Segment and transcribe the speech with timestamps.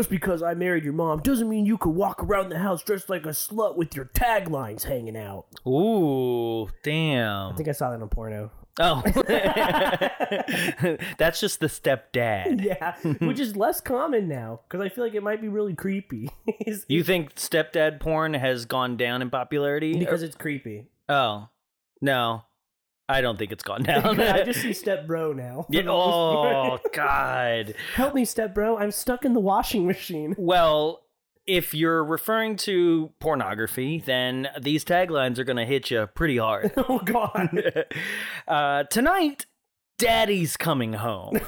[0.00, 3.10] Just because I married your mom doesn't mean you could walk around the house dressed
[3.10, 5.44] like a slut with your taglines hanging out.
[5.68, 7.52] Ooh, damn.
[7.52, 8.50] I think I saw that in a porno.
[8.78, 9.02] Oh,
[11.18, 12.64] that's just the stepdad.
[12.64, 16.30] Yeah, which is less common now because I feel like it might be really creepy.
[16.88, 19.98] You think stepdad porn has gone down in popularity?
[19.98, 20.86] because it's creepy.
[21.10, 21.50] oh,
[22.00, 22.44] no,
[23.10, 24.20] I don't think it's gone down.
[24.20, 25.66] I just see step bro now.
[25.68, 27.74] Yeah, oh God.
[27.94, 28.78] Help me, step bro.
[28.78, 30.34] I'm stuck in the washing machine.
[30.38, 31.02] Well,
[31.46, 36.72] if you're referring to pornography, then these taglines are gonna hit you pretty hard.
[36.76, 37.82] Oh god.
[38.46, 39.46] uh, tonight,
[39.98, 41.40] Daddy's coming home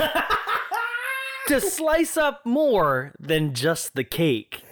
[1.47, 4.65] to slice up more than just the cake.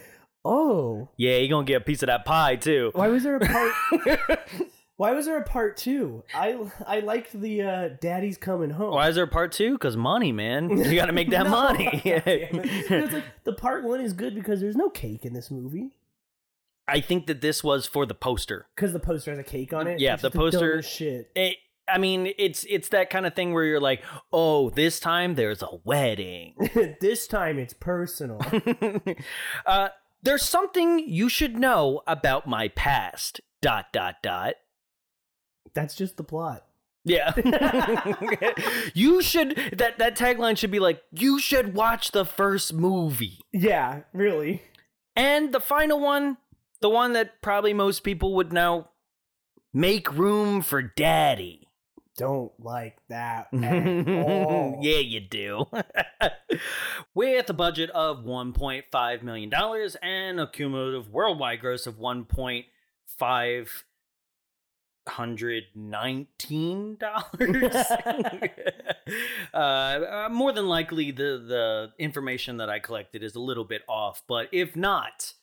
[0.45, 1.11] Oh.
[1.17, 2.91] Yeah, you're gonna get a piece of that pie too.
[2.95, 4.41] Why was there a part
[5.01, 6.25] Why was there a part two?
[6.35, 8.93] I I liked the uh daddy's coming home.
[8.93, 9.73] Why is there a part two?
[9.73, 10.69] Because money, man.
[10.69, 11.51] You gotta make that No.
[11.53, 12.03] money.
[12.05, 12.25] It.
[12.53, 15.93] it's like the part one is good because there's no cake in this movie.
[16.87, 18.67] I think that this was for the poster.
[18.77, 20.01] Because the poster has a cake on it.
[20.01, 21.31] Yeah, the poster- shit.
[21.35, 21.57] It,
[21.89, 24.03] I mean, it's it's that kind of thing where you're like,
[24.35, 26.57] oh, this time there's a wedding.
[27.01, 28.43] this time it's personal.
[29.65, 29.89] uh,
[30.23, 33.41] there's something you should know about my past.
[33.63, 34.57] Dot dot dot.
[35.75, 36.65] That's just the plot.
[37.05, 37.33] Yeah.
[38.95, 43.39] you should that that tagline should be like, you should watch the first movie.
[43.53, 44.63] Yeah, really.
[45.17, 46.37] And the final one,
[46.81, 48.89] the one that probably most people would know,
[49.73, 51.69] make room for daddy.
[52.17, 55.65] Don't like that yeah, you do.
[57.15, 59.51] With a budget of $1.5 million
[60.03, 63.67] and a cumulative worldwide gross of $1.5
[65.11, 67.75] hundred nineteen dollars.
[69.55, 74.23] uh, more than likely, the the information that I collected is a little bit off,
[74.29, 75.35] but if not,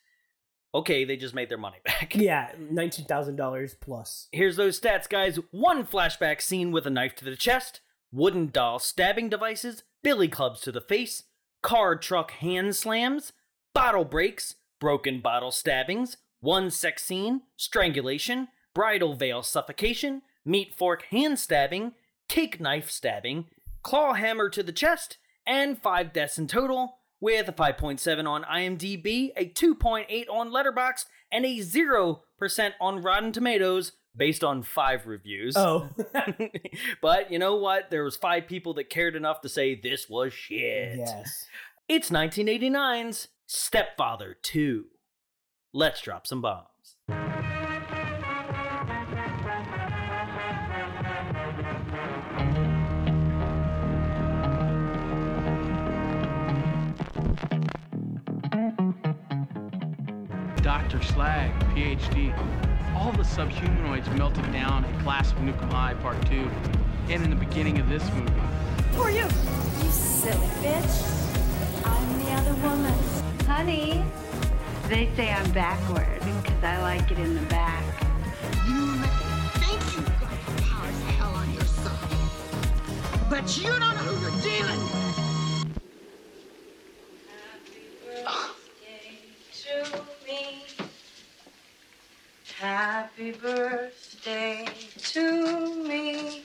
[0.74, 2.16] okay, they just made their money back.
[2.16, 4.28] Yeah, nineteen thousand dollars plus.
[4.32, 5.38] Here's those stats, guys.
[5.52, 10.62] One flashback scene with a knife to the chest, wooden doll stabbing devices, billy clubs
[10.62, 11.24] to the face,
[11.62, 13.34] car truck hand slams,
[13.74, 21.40] bottle breaks, broken bottle stabbings, one sex scene, strangulation, bridal veil suffocation, meat fork hand
[21.40, 21.94] stabbing,
[22.28, 23.46] cake knife stabbing,
[23.82, 25.18] claw hammer to the chest,
[25.48, 31.44] and five deaths in total, with a 5.7 on IMDb, a 2.8 on Letterboxd, and
[31.44, 32.20] a 0%
[32.80, 35.58] on Rotten Tomatoes based on five reviews.
[35.58, 35.90] Oh,
[37.02, 37.90] but you know what?
[37.90, 41.00] There was five people that cared enough to say this was shit.
[41.00, 41.48] yes.
[41.90, 44.86] It's 1989's Stepfather 2.
[45.74, 47.27] Let's drop some bombs.
[60.78, 61.02] Dr.
[61.02, 62.32] Slag, PhD.
[62.96, 66.48] All the subhumanoids melted down in Class of Nuke 'Em High Part 2
[67.10, 68.32] and in the beginning of this movie.
[68.94, 69.24] Who are you?
[69.84, 70.96] You silly bitch.
[71.84, 72.94] I'm the other woman.
[73.48, 74.06] Honey,
[74.88, 77.84] they say I'm backward because I like it in the back.
[78.68, 79.08] You may
[79.58, 84.22] think you've got the powers of hell on your side, but you don't know who
[84.22, 85.07] you're dealing with.
[92.60, 94.66] Happy birthday
[94.98, 96.44] to me.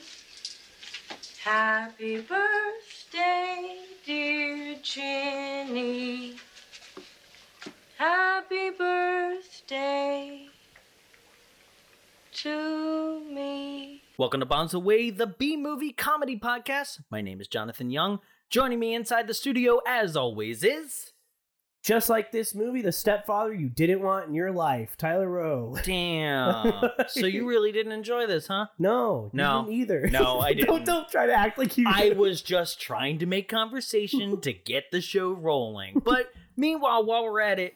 [1.43, 6.35] Happy birthday, dear Ginny.
[7.97, 10.49] Happy birthday
[12.33, 14.03] to me.
[14.15, 16.99] Welcome to Bombs Away, the B movie comedy podcast.
[17.09, 18.19] My name is Jonathan Young.
[18.51, 21.12] Joining me inside the studio, as always, is.
[21.83, 25.75] Just like this movie, The Stepfather You Didn't Want in Your Life, Tyler Rowe.
[25.83, 26.89] Damn.
[27.09, 28.67] so you really didn't enjoy this, huh?
[28.79, 29.63] No, you No.
[29.65, 30.07] didn't either.
[30.09, 30.85] No, I don't didn't.
[30.85, 31.85] don't try to act like you.
[31.87, 32.17] I did.
[32.17, 36.01] was just trying to make conversation to get the show rolling.
[36.05, 37.73] But meanwhile, while we're at it,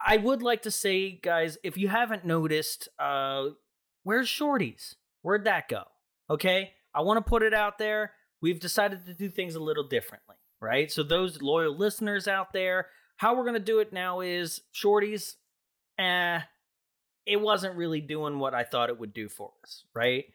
[0.00, 3.48] I would like to say, guys, if you haven't noticed, uh,
[4.04, 4.94] where's Shorties?
[5.20, 5.82] Where'd that go?
[6.30, 8.12] Okay, I want to put it out there.
[8.40, 10.90] We've decided to do things a little differently, right?
[10.90, 15.34] So those loyal listeners out there, how we're gonna do it now is Shorties.
[15.98, 16.40] Eh,
[17.26, 20.26] it wasn't really doing what I thought it would do for us, right?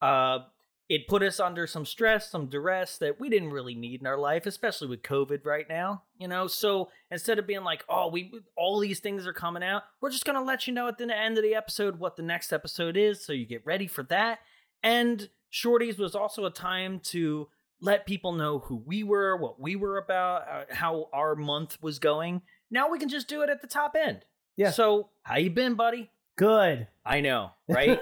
[0.00, 0.40] Uh,
[0.88, 4.18] it put us under some stress, some duress that we didn't really need in our
[4.18, 6.02] life, especially with COVID right now.
[6.18, 9.84] You know, so instead of being like, "Oh, we all these things are coming out,"
[10.00, 12.52] we're just gonna let you know at the end of the episode what the next
[12.52, 14.40] episode is, so you get ready for that.
[14.82, 17.48] And Shorties was also a time to
[17.80, 21.98] let people know who we were, what we were about, uh, how our month was
[21.98, 22.42] going.
[22.70, 24.24] now we can just do it at the top end.
[24.56, 24.70] Yeah.
[24.70, 26.10] So how you been, buddy?
[26.36, 26.88] Good.
[27.04, 27.98] I know, right?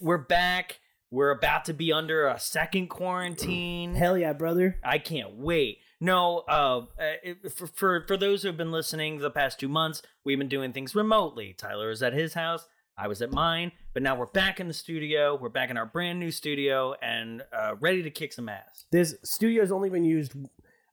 [0.00, 0.80] We're back.
[1.10, 3.94] We're about to be under a second quarantine.
[3.94, 4.78] Hell yeah, brother.
[4.84, 5.78] I can't wait.
[6.00, 6.84] No, uh, uh,
[7.22, 10.48] it- for, for for those who have been listening the past two months, we've been
[10.48, 11.54] doing things remotely.
[11.56, 14.74] Tyler is at his house, I was at mine, but now we're back in the
[14.74, 15.36] studio.
[15.40, 18.84] We're back in our brand new studio and uh, ready to kick some ass.
[18.92, 20.32] This studio's only been used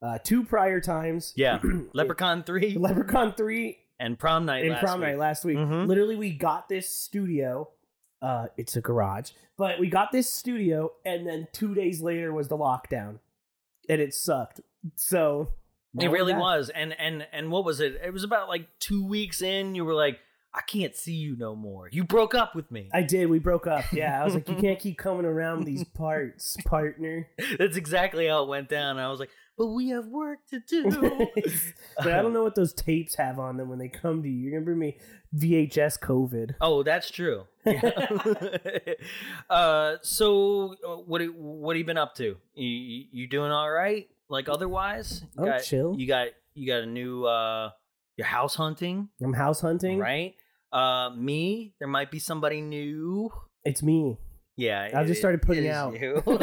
[0.01, 1.31] uh, two prior times.
[1.35, 1.59] Yeah,
[1.93, 4.63] Leprechaun three Leprechaun 3 and Prom Night.
[4.63, 5.09] and last prom week.
[5.09, 5.57] night last week.
[5.57, 5.87] Mhm.
[5.87, 7.69] Literally, we got this studio.
[8.19, 12.47] Uh, it's a garage, but we got this studio, and then two days later was
[12.47, 13.19] the lockdown,
[13.89, 14.61] and it sucked.
[14.95, 15.49] So
[15.99, 17.99] It really was, and and and what was it?
[18.03, 19.75] It was about like two weeks in.
[19.75, 20.19] You were like,
[20.53, 21.87] I can't see you no more.
[21.91, 22.89] You broke up with me.
[22.93, 23.27] I did.
[23.29, 23.85] We broke up.
[23.93, 27.29] Yeah, I was like, you can't keep coming around these parts, partner.
[27.57, 28.97] That's exactly how it went down.
[28.97, 30.89] I was like, but we have work to do.
[31.97, 34.35] but I don't know what those tapes have on them when they come to you.
[34.41, 34.97] You're gonna bring me
[35.37, 36.55] VHS COVID.
[36.59, 37.45] Oh, that's true.
[39.49, 42.37] Uh, so uh, what have- what have you been up to?
[42.55, 44.07] You, you doing all right?
[44.29, 45.23] Like otherwise?
[45.37, 45.95] You I'm got, chill.
[45.97, 47.71] You got you got a new uh
[48.17, 49.97] your house hunting, I'm house hunting.
[49.99, 50.35] right?
[50.71, 53.31] Uh, me, there might be somebody new.
[53.63, 54.17] It's me.
[54.55, 55.99] Yeah, I just started putting out.
[55.99, 56.23] you.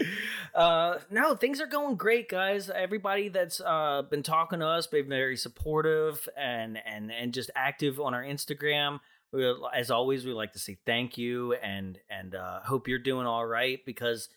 [0.54, 5.08] uh no things are going great guys everybody that's uh been talking to us been
[5.08, 8.98] very supportive and and and just active on our instagram
[9.32, 13.26] we, as always we like to say thank you and and uh hope you're doing
[13.26, 14.28] all right because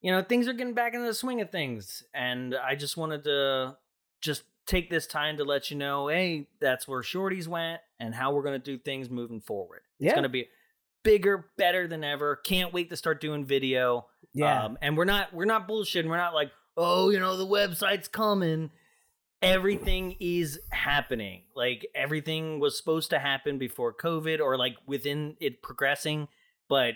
[0.00, 3.22] you know things are getting back into the swing of things and i just wanted
[3.22, 3.76] to
[4.20, 8.32] just take this time to let you know hey that's where shorties went and how
[8.32, 10.12] we're going to do things moving forward it's Yeah.
[10.12, 10.46] going to be
[11.02, 14.64] bigger better than ever can't wait to start doing video Yeah.
[14.64, 16.08] um, and we're not we're not bullshitting.
[16.08, 18.70] We're not like, oh, you know, the website's coming.
[19.42, 21.42] Everything is happening.
[21.54, 26.28] Like everything was supposed to happen before COVID or like within it progressing,
[26.68, 26.94] but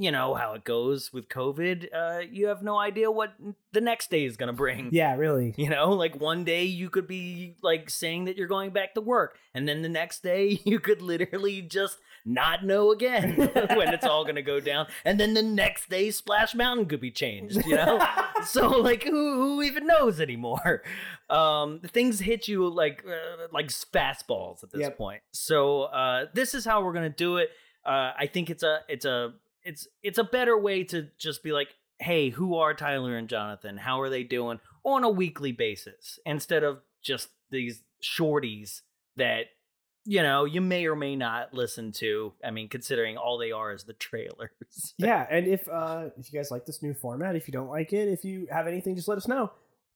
[0.00, 1.88] you know how it goes with COVID.
[1.92, 3.34] Uh, you have no idea what
[3.72, 4.90] the next day is gonna bring.
[4.92, 5.54] yeah, really.
[5.58, 9.00] You know, like one day you could be like saying that you're going back to
[9.00, 13.34] work, and then the next day you could literally just not know again
[13.74, 14.86] when it's all gonna go down.
[15.04, 18.04] And then the next day Splash Mountain could be changed, you know?
[18.44, 20.82] so like who, who even knows anymore?
[21.30, 24.98] Um things hit you like uh, like fastballs at this Yep.
[24.98, 25.22] point.
[25.32, 27.50] So uh this is how we're gonna do it.
[27.84, 29.32] Uh I think it's a it's a
[29.64, 31.68] it's it's a better way to just be like
[32.00, 33.76] hey, who are Tyler and Jonathan?
[33.76, 38.82] How are they doing on a weekly basis instead of just these shorties
[39.16, 39.46] that
[40.04, 42.32] you know you may or may not listen to.
[42.44, 44.50] I mean, considering all they are is the trailers.
[44.98, 47.92] yeah, and if uh if you guys like this new format, if you don't like
[47.92, 49.50] it, if you have anything, just let us know.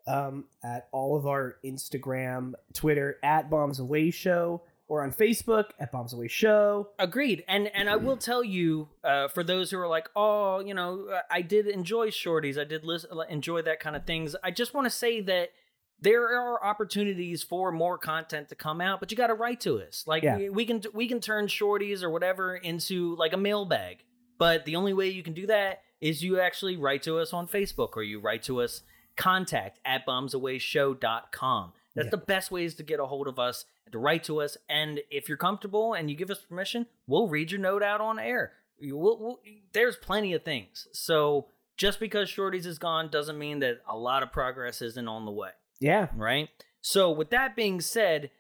[0.05, 4.63] Um, at all of our Instagram, Twitter at Bombs Away Show,
[4.93, 6.91] or on Facebook at Bombs Away Show.
[6.99, 7.45] Agreed.
[7.49, 11.19] And and I will tell you, uh, for those who are like, oh, you know,
[11.31, 12.61] I did enjoy shorties.
[12.61, 14.37] I did listen, enjoy that kind of things.
[14.45, 15.53] I just want to say that
[15.99, 19.81] there are opportunities for more content to come out, but you got to write to
[19.81, 20.05] us.
[20.07, 20.37] Like Yeah.
[20.37, 24.05] we, we can we can turn shorties or whatever into like a mailbag.
[24.37, 27.49] But the only way you can do that is you actually write to us on
[27.49, 28.83] Facebook or you write to us
[29.17, 31.73] contact at bombsawayshow.com.
[31.95, 32.11] That's Yeah.
[32.13, 34.57] the best ways to get a hold of us to write to us.
[34.69, 38.19] And if you're comfortable and you give us permission, we'll read your note out on
[38.19, 38.53] air.
[38.79, 39.41] You will, we'll,
[39.73, 40.89] there's plenty of things.
[40.93, 45.25] So just because Shorties is gone doesn't mean that a lot of progress isn't on
[45.27, 46.49] the way Yeah, right?
[46.81, 48.31] So, with that being said,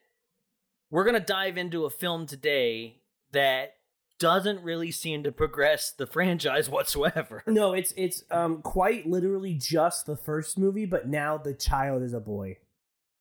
[0.90, 2.96] we're going to dive into a film today
[3.32, 3.74] that
[4.18, 7.42] doesn't really seem to progress the franchise whatsoever.
[7.46, 12.14] no, it's it's um quite literally just the first movie, but now the child is
[12.14, 12.56] a boy.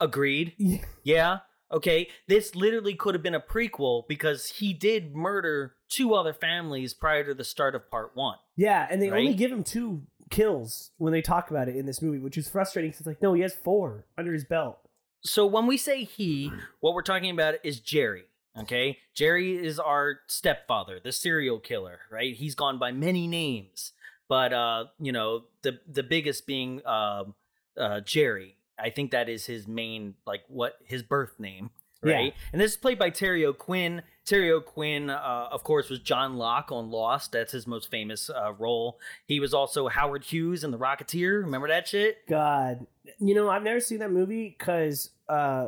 [0.02, 0.54] Agreed.
[0.58, 0.80] Yeah.
[1.04, 1.38] Yeah.
[1.72, 2.10] Okay.
[2.28, 7.24] This literally could have been a prequel because he did murder two other families prior
[7.24, 8.38] to the start of part one.
[8.58, 12.02] Yeah, and they only give him two kills when they talk about it in this
[12.02, 12.92] movie, which is frustrating.
[12.92, 14.80] 'cause it's like, no, he has four under his belt.
[15.24, 18.24] So when we say he, what we're talking about is Jerry.
[18.58, 22.00] Okay, Jerry is our stepfather, the serial killer.
[22.12, 22.36] Right?
[22.36, 23.94] He's gone by many names,
[24.28, 27.36] but uh, you know the the biggest being um,
[27.78, 28.58] uh, Jerry.
[28.82, 31.70] I think that is his main like what his birth name.
[32.04, 32.16] Yeah.
[32.16, 34.02] Right, and this is played by Terry O'Quinn.
[34.26, 37.32] Terry O'Quinn, uh, of course, was John Locke on Lost.
[37.32, 39.00] That's his most famous uh, role.
[39.28, 41.44] He was also Howard Hughes in The Rocketeer.
[41.44, 42.28] Remember that shit?
[42.28, 42.88] God,
[43.20, 45.68] you know, I've never seen that movie because uh,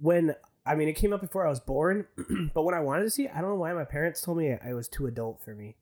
[0.00, 0.34] when
[0.64, 2.06] I mean, it came up before I was born,
[2.54, 4.52] but when I wanted to see it, I don't know why my parents told me
[4.52, 5.76] I was too adult for me.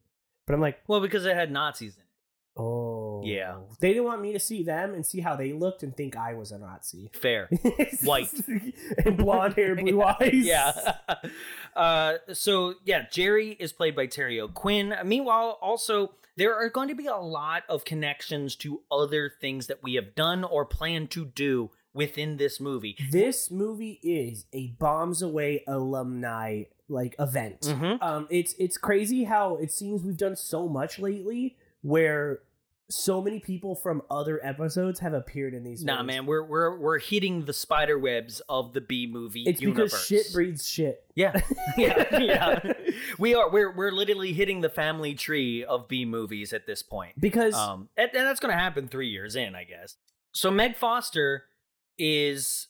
[0.47, 2.04] But I'm like, Well, because it had Nazis in it.
[2.57, 3.57] Oh, Yeah.
[3.81, 6.35] They didn't want me to see them and see how they looked and think I
[6.35, 7.11] was a Nazi.
[7.13, 7.49] Fair.
[8.05, 8.29] White.
[9.05, 10.31] and blonde hair, blue eyes.
[10.33, 10.95] yeah.
[11.77, 14.95] uh, so yeah, Jerry is played by Terry O'Quinn.
[15.05, 19.83] Meanwhile, also there are going to be a lot of connections to other things that
[19.83, 22.97] we have done or plan to do within this movie.
[23.11, 27.63] This movie is a bombs away alumni like event.
[27.63, 28.03] Mhm.
[28.03, 32.39] Um, it's it's crazy how it seems we've done so much lately where
[32.91, 35.83] so many people from other episodes have appeared in these.
[35.85, 36.07] Nah, movies.
[36.07, 39.91] man, we're we're we're hitting the spider webs of the B movie It's universe.
[39.93, 41.03] because shit breeds shit.
[41.15, 41.41] Yeah,
[41.79, 42.73] yeah, yeah.
[43.19, 47.19] We are we're we're literally hitting the family tree of B movies at this point.
[47.21, 49.97] Because Um, and, and that's going to happen three years in, I guess.
[50.33, 51.45] So Meg Foster
[51.99, 52.69] is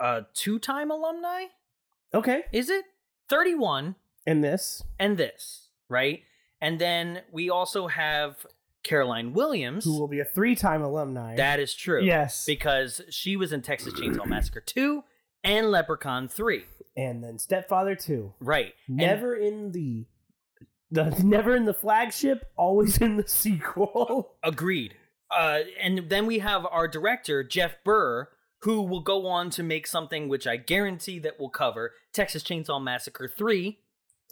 [0.00, 1.44] a two-time alumni.
[2.14, 2.84] okay, Is it
[3.28, 6.22] thirty-one and this and this right?
[6.62, 8.46] And then we also have
[8.84, 9.84] Caroline Williams.
[9.84, 11.36] who will be a three-time alumni.
[11.36, 12.02] that is true.
[12.02, 15.04] yes, because she was in Texas Chainsaw Massacre two
[15.44, 16.64] and Leprechaun three.
[16.96, 18.32] and then Stepfather two.
[18.40, 18.72] Right.
[18.88, 20.06] And- Never in the.
[20.94, 24.34] The, never in the flagship, always in the sequel.
[24.44, 24.94] Agreed.
[25.30, 28.28] Uh, and then we have our director, Jeff Burr,
[28.60, 32.82] who will go on to make something which I guarantee that we'll cover Texas Chainsaw
[32.82, 33.78] Massacre 3,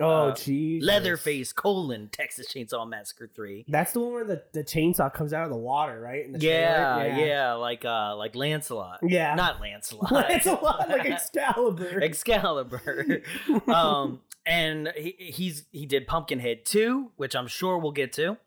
[0.00, 0.83] Oh, Uh, jeez.
[0.83, 3.66] Leatherface colon Texas Chainsaw Massacre 3.
[3.69, 6.25] That's the one where the, the chainsaw comes out of the water, right?
[6.25, 7.26] In the Yeah, trailer?
[7.26, 9.00] yeah, like uh like Lancelot.
[9.02, 9.35] Yeah.
[9.35, 10.30] Not Lancelot.
[10.30, 12.00] It's a lot like Excalibur.
[12.02, 13.23] Excalibur.
[13.69, 18.38] um and he, he's he did Pumpkinhead 2, which I'm sure we'll get to.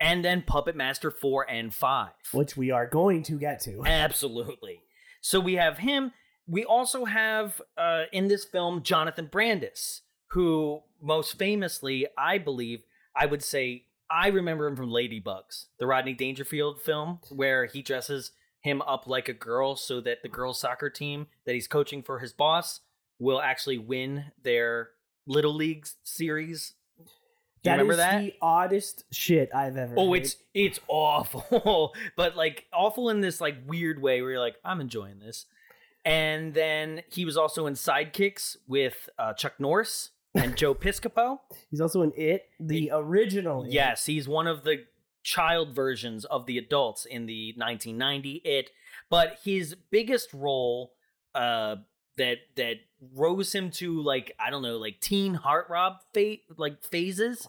[0.00, 2.10] And then Puppet Master 4 and 5.
[2.32, 3.82] which we are going to get to.
[3.86, 4.80] Absolutely.
[5.20, 6.12] So we have him.
[6.46, 10.02] We also have uh, in this film Jonathan Brandis,
[10.34, 12.82] who most famously, I believe,
[13.16, 18.32] I would say, I remember him from Ladybugs, the Rodney Dangerfield film, where he dresses
[18.60, 22.18] him up like a girl so that the girls' soccer team that he's coaching for
[22.18, 22.80] his boss
[23.18, 24.90] will actually win their
[25.26, 26.74] Little League series.
[26.98, 27.10] Do you
[27.62, 28.20] That remember is that?
[28.20, 29.94] the oddest shit I've ever.
[29.96, 30.22] Oh, heard.
[30.22, 34.80] it's it's awful, but like awful in this like weird way where you're like, I'm
[34.80, 35.46] enjoying this.
[36.04, 41.38] And then he was also in Sidekicks with uh, Chuck Norris and Joe Piscopo.
[41.70, 43.64] he's also in it, the original.
[43.64, 43.72] It.
[43.72, 44.84] Yes, he's one of the
[45.22, 48.70] child versions of the adults in the 1990 It.
[49.10, 50.92] But his biggest role
[51.34, 51.76] uh,
[52.16, 52.76] that that
[53.14, 57.48] rose him to like I don't know like teen heartthrob fa- like phases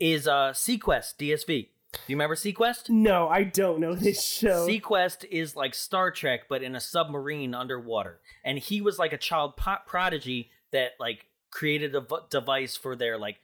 [0.00, 1.68] is uh, seaQuest DSV.
[1.92, 2.90] Do you remember seaQuest?
[2.90, 4.66] No, I don't know this show.
[4.68, 8.20] seaQuest is like Star Trek, but in a submarine underwater.
[8.44, 13.16] And he was like a child prodigy that like created a v- device for their
[13.16, 13.40] like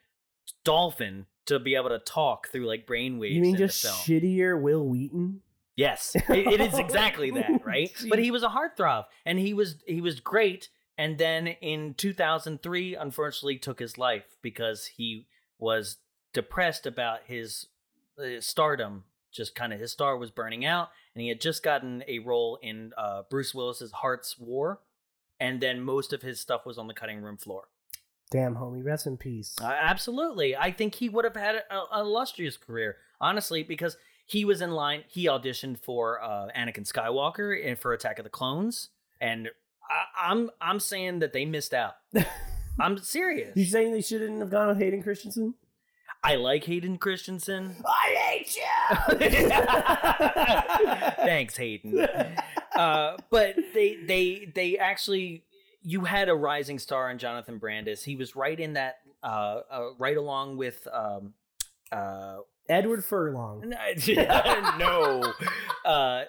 [0.65, 3.33] dolphin to be able to talk through like brainwaves.
[3.33, 5.41] you mean in just shittier Wil Wheaton?
[5.77, 7.91] Yes, it, it is exactly that, right?
[8.11, 10.69] But he was a heartthrob, and he was he was great.
[10.99, 15.27] And then in 2003, unfortunately, took his life because he
[15.59, 15.97] was
[16.35, 17.69] depressed about his
[18.19, 19.05] uh, stardom.
[19.33, 22.59] Just kind of his star was burning out, and he had just gotten a role
[22.63, 24.81] in uh, Bruce Willis's Hart's War,
[25.41, 27.69] and then most of his stuff was on the cutting room floor.
[28.33, 29.55] Damn, homie, rest in peace.
[29.61, 30.57] Uh, absolutely.
[30.57, 34.71] I think he would have had a, a illustrious career, honestly, because he was in
[34.71, 35.05] line.
[35.07, 38.89] He auditioned for uh, Anakin Skywalker and for Attack of the Clones,
[39.21, 39.51] and
[39.89, 41.97] I, I'm I'm saying that they missed out.
[42.81, 43.55] I'm serious.
[43.55, 45.55] you saying they shouldn't have gone with Hayden Christensen?
[46.25, 47.77] I like Hayden Christensen.
[47.85, 49.19] I hate you.
[51.27, 52.07] Thanks, Hayden.
[52.75, 55.45] Uh, but they they they actually
[55.83, 58.03] you had a rising star in Jonathan Brandis.
[58.03, 61.35] He was right in that uh, uh right along with um
[61.91, 63.69] uh Edward Furlong.
[64.79, 65.33] no.
[65.85, 66.25] Uh,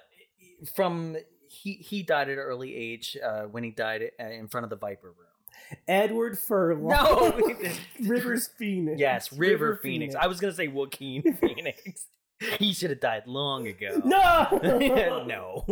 [0.75, 1.15] from
[1.47, 4.69] he he died at an early age uh, when he died uh, in front of
[4.69, 5.77] the Viper Room.
[5.87, 6.89] Edward Furlong.
[6.89, 7.71] No.
[8.03, 8.99] Rivers Phoenix.
[8.99, 10.15] Yes, River, Phoenix.
[10.15, 12.05] I was gonna say Joaquin Phoenix.
[12.59, 14.01] he should have died long ago.
[14.05, 14.47] No.
[15.27, 15.65] no.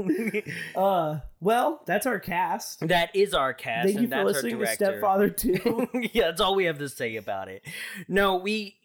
[0.76, 2.88] Uh, well, that's our cast.
[2.88, 4.74] that is our cast, Thank you for that's listening our to.
[4.74, 5.90] Stepfather 2.
[6.14, 7.64] yeah, that's all we have to say about it.
[8.08, 8.78] No, we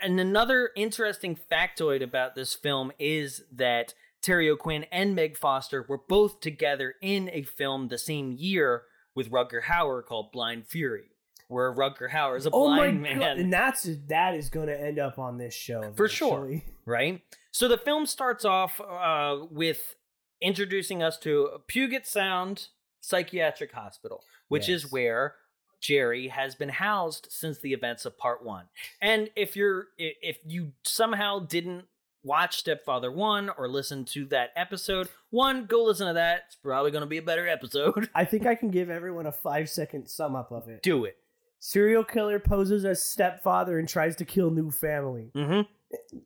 [0.00, 6.00] and another interesting factoid about this film is that Terry O'Quinn and Meg Foster were
[6.08, 8.82] both together in a film the same year
[9.14, 11.10] with Rutger Hauer called Blind Fury,
[11.52, 13.18] where Rutger Hauer is a oh my blind god.
[13.18, 13.38] man.
[13.38, 15.92] And that's that is going to end up on this show.
[15.94, 16.60] For sure.
[16.86, 17.22] right?
[17.52, 19.96] So the film starts off uh, with
[20.40, 22.68] introducing us to Puget Sound
[23.00, 25.36] Psychiatric Hospital, which is where
[25.80, 28.66] Jerry has been housed since the events of part one.
[29.00, 31.84] And if you're if you somehow didn't
[32.24, 36.44] watch Stepfather 1 or listen to that episode, one, go listen to that.
[36.46, 38.08] It's probably going to be a better episode.
[38.14, 40.82] I think I can give everyone a five second sum up of it.
[40.82, 41.16] Do it.
[41.64, 45.30] Serial killer poses as stepfather and tries to kill new family.
[45.32, 45.60] Mm-hmm.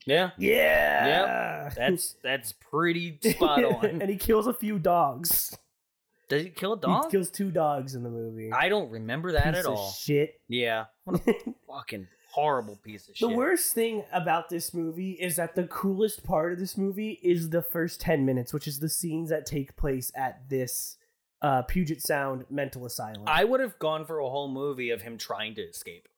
[0.07, 0.31] Yeah.
[0.38, 1.69] Yeah.
[1.76, 3.85] That's that's pretty spot on.
[3.85, 5.55] and he kills a few dogs.
[6.31, 7.05] Does he kill a dog?
[7.05, 8.50] He kills two dogs in the movie.
[8.50, 9.90] I don't remember that Piece at of all.
[9.90, 10.40] Shit.
[10.49, 10.87] Yeah.
[11.05, 11.35] What a
[11.69, 13.28] fucking horrible piece of The shit.
[13.28, 17.50] The worst thing about this movie is that the coolest part of this movie is
[17.50, 20.97] the first 10 minutes, which is the scenes that take place at this
[21.43, 23.25] uh, Puget Sound mental asylum.
[23.26, 26.09] I would have gone for a whole movie of him trying to escape.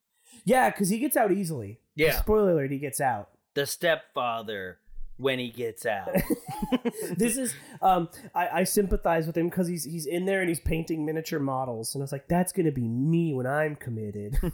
[0.44, 1.80] yeah, because he gets out easily.
[1.94, 2.18] Yeah.
[2.20, 3.30] Spoiler alert, he gets out.
[3.54, 4.78] The stepfather
[5.18, 6.10] when he gets out.
[7.16, 10.60] this is um I, I sympathize with him because he's he's in there and he's
[10.60, 14.38] painting miniature models and I was like that's gonna be me when I'm committed.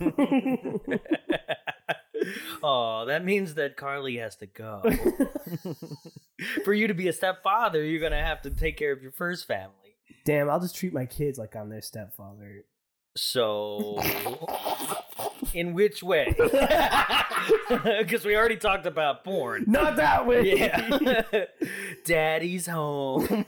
[2.62, 4.82] oh, that means that Carly has to go.
[6.64, 9.46] For you to be a stepfather, you're gonna have to take care of your first
[9.46, 9.83] family.
[10.24, 12.64] Damn, I'll just treat my kids like I'm their stepfather.
[13.16, 14.00] So,
[15.52, 16.34] in which way?
[17.68, 19.64] Because we already talked about porn.
[19.66, 20.56] Not that way.
[20.56, 21.44] Yeah.
[22.06, 23.46] Daddy's home.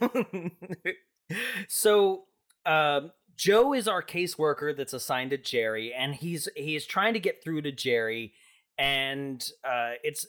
[1.68, 2.25] so,
[2.66, 7.42] um, Joe is our caseworker that's assigned to Jerry, and he's he's trying to get
[7.42, 8.33] through to Jerry,
[8.78, 10.26] and uh, it's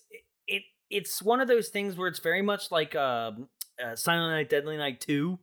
[0.47, 3.47] it it's one of those things where it's very much like um,
[3.83, 5.39] uh, Silent Night, Deadly Night Two.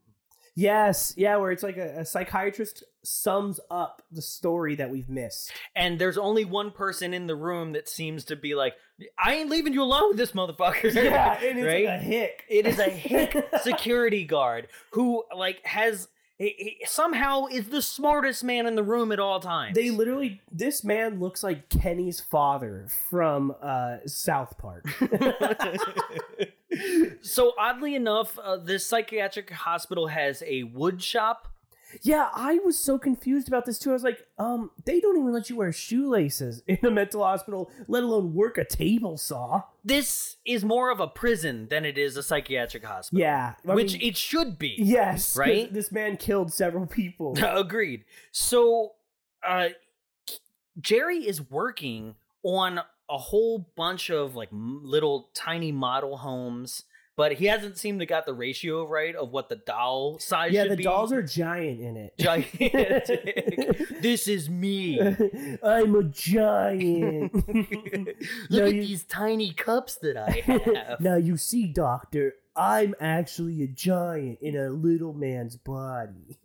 [0.56, 5.50] Yes, yeah, where it's like a, a psychiatrist sums up the story that we've missed.
[5.74, 8.74] and there's only one person in the room that seems to be like,
[9.18, 10.94] I ain't leaving you alone with this motherfucker.
[11.04, 11.86] Yeah, and it's right?
[11.86, 12.44] a hick.
[12.48, 16.06] it is a hick security guard who like has
[16.38, 19.74] he- he somehow is the smartest man in the room at all times.
[19.74, 24.84] They literally, this man looks like Kenny's father from uh, South Park.
[27.22, 31.48] so oddly enough, uh, this psychiatric hospital has a wood shop.
[32.02, 33.90] yeah, I was so confused about this too.
[33.90, 37.70] I was like, um, they don't even let you wear shoelaces in a mental hospital,
[37.86, 39.62] let alone work a table saw.
[39.84, 43.20] This is more of a prison than it is a psychiatric hospital.
[43.20, 44.74] Yeah, I which mean, it should be.
[44.78, 45.36] Yes.
[45.36, 45.72] right?
[45.72, 47.36] This man killed several people.
[47.42, 48.04] Agreed.
[48.32, 48.92] So,
[49.46, 49.68] uh,
[50.80, 56.82] Jerry is working on a whole bunch of like little tiny model homes,
[57.16, 60.66] but he hasn't seemed to got the ratio right of what the doll size yeah,
[60.66, 60.82] the be.
[60.82, 62.14] dolls are giant in it.
[62.18, 62.50] Giant.
[64.02, 64.98] this is me.
[65.62, 67.34] I'm a giant.
[67.48, 68.16] Look
[68.50, 71.00] No, at you- these tiny cups that I have.
[71.00, 76.38] now you see, Doctor, I'm actually a giant in a little man's body.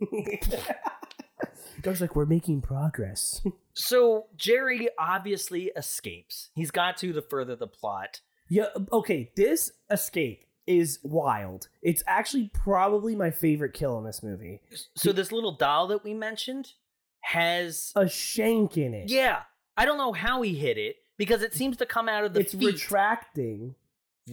[1.82, 3.42] Doc's like, we're making progress.
[3.82, 6.50] So Jerry obviously escapes.
[6.54, 8.20] He's got to the further the plot.
[8.50, 11.70] yeah, uh, okay, this escape is wild.
[11.82, 14.60] It's actually probably my favorite kill in this movie.
[14.98, 16.74] So this little doll that we mentioned
[17.22, 19.10] has A shank in it.
[19.10, 19.44] Yeah,
[19.78, 22.42] I don't know how he hit it because it seems to come out of the
[22.42, 22.66] it's feet.
[22.66, 23.76] retracting.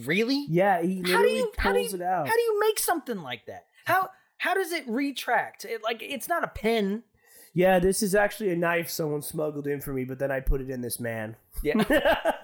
[0.05, 0.45] really?
[0.49, 2.27] Yeah, he How do literally you how do you, it out.
[2.27, 3.67] how do you make something like that?
[3.85, 5.65] How how does it retract?
[5.65, 7.03] It, like it's not a pen.
[7.55, 10.61] Yeah, this is actually a knife someone smuggled in for me, but then I put
[10.61, 11.37] it in this man.
[11.63, 11.83] Yeah.
[11.89, 12.35] but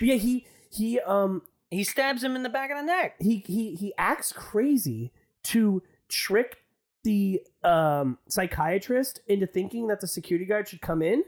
[0.00, 3.16] yeah, he he um he stabs him in the back of the neck.
[3.20, 5.12] he he he acts crazy
[5.44, 6.58] to trick
[7.04, 11.22] the um psychiatrist into thinking that the security guard should come in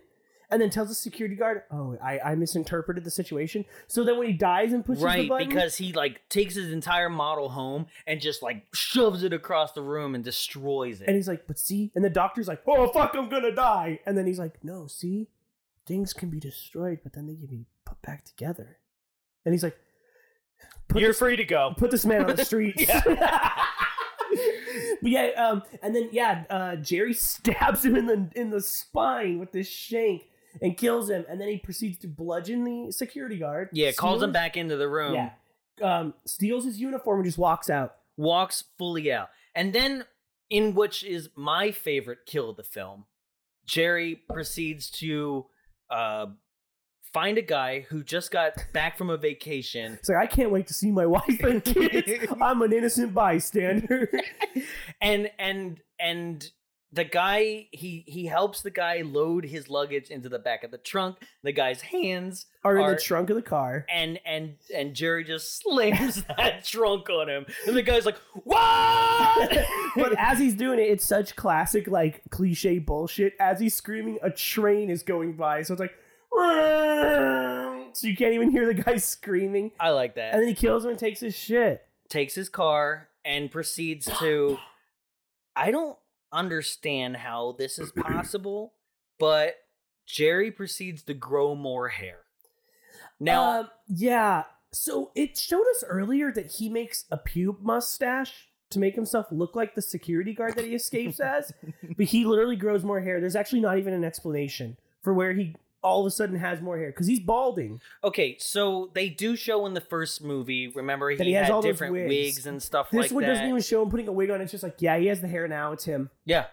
[0.51, 4.27] and then tells the security guard oh i i misinterpreted the situation so then when
[4.27, 7.87] he dies and pushes the Right, button because he like takes his entire model home
[8.07, 11.07] and just like shoves it across the room and destroys it.
[11.07, 14.17] and he's like but see and the doctor's like oh fuck i'm gonna die and
[14.17, 15.29] then he's like no see
[15.87, 18.79] things can be destroyed but then they can be put back together
[19.45, 19.77] and he's like
[20.95, 21.75] You're this- free to go.
[21.79, 22.85] put this man on the streets.
[25.03, 29.39] but yeah, um, and then yeah, uh, Jerry stabs him in the in the spine
[29.39, 30.23] with this shank
[30.62, 33.71] and kills him, and then he proceeds to bludgeon the security guard.
[33.73, 35.14] Yeah, calls him back into the room.
[35.14, 35.31] Yeah,
[35.83, 37.97] um, steals his uniform and just walks out.
[38.16, 39.29] walks fully out.
[39.55, 40.05] And then,
[40.51, 43.07] in which is my favorite kill of the film,
[43.66, 45.47] Jerry proceeds to
[45.90, 46.27] uh,
[47.12, 49.95] find a guy who just got back from a vacation.
[49.95, 52.27] It's like I can't wait to see my wife and kids.
[52.40, 54.11] I'm an innocent bystander.
[55.01, 56.51] and and and
[56.92, 60.79] the guy he he helps the guy load his luggage into the back of the
[60.79, 61.16] trunk.
[61.42, 63.85] The guy's hands Are in the trunk of the car.
[63.92, 69.66] and and and Jerry just slams that trunk on him, and the guy's like, "What?"
[69.96, 73.35] but as he's doing it, it's such classic, like cliche bullshit.
[73.40, 75.94] As he's screaming, a train is going by, so it's like,
[77.92, 79.72] so you can't even hear the guy screaming.
[79.81, 80.33] I like that.
[80.35, 81.83] And then he kills him and takes his shit.
[82.09, 84.59] takes his car and proceeds to
[85.57, 85.96] I don't
[86.37, 88.75] understand how this is possible,
[89.18, 89.57] but
[90.07, 92.18] Jerry proceeds to grow more hair.
[93.18, 94.44] Now, Um, yeah.
[94.72, 99.55] So it showed us earlier that he makes a pube mustache to make himself look
[99.57, 101.53] like the security guard that he escapes as,
[101.96, 103.20] but he literally grows more hair.
[103.20, 106.79] There's actually not even an explanation for where he all of a sudden has more
[106.79, 107.81] hair because he's balding.
[108.03, 111.53] okay, so they do show in the first movie, remember he, That he has had
[111.53, 112.09] all those different wigs.
[112.37, 112.47] wigs.
[112.47, 113.29] and stuff This like one that.
[113.35, 114.41] doesn't even show him putting a wig on.
[114.41, 115.73] It's just like, yeah, he has the hair now.
[115.73, 116.11] It's him.
[116.25, 116.47] yeah.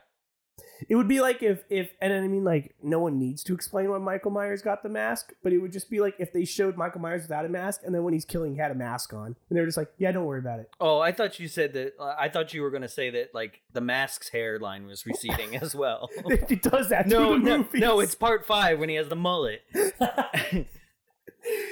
[0.90, 3.90] It would be like if if and I mean like no one needs to explain
[3.90, 6.78] why Michael Myers got the mask, but it would just be like if they showed
[6.78, 9.28] Michael Myers without a mask and then when he's killing he had a mask on
[9.28, 10.70] and they were just like, yeah, don't worry about it.
[10.80, 13.34] Oh, I thought you said that uh, I thought you were going to say that
[13.34, 16.10] like the mask's hairline was receding as well.
[16.26, 17.08] it does that.
[17.08, 19.62] no, the no, no, it's part 5 when he has the mullet.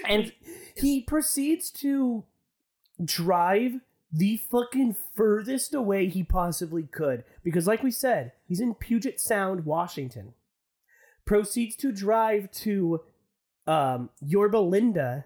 [0.07, 0.31] and
[0.75, 2.23] he proceeds to
[3.03, 3.79] drive
[4.11, 9.65] the fucking furthest away he possibly could because like we said he's in puget sound
[9.65, 10.33] washington.
[11.25, 13.01] Proceeds to drive to
[13.67, 15.25] um yorba linda.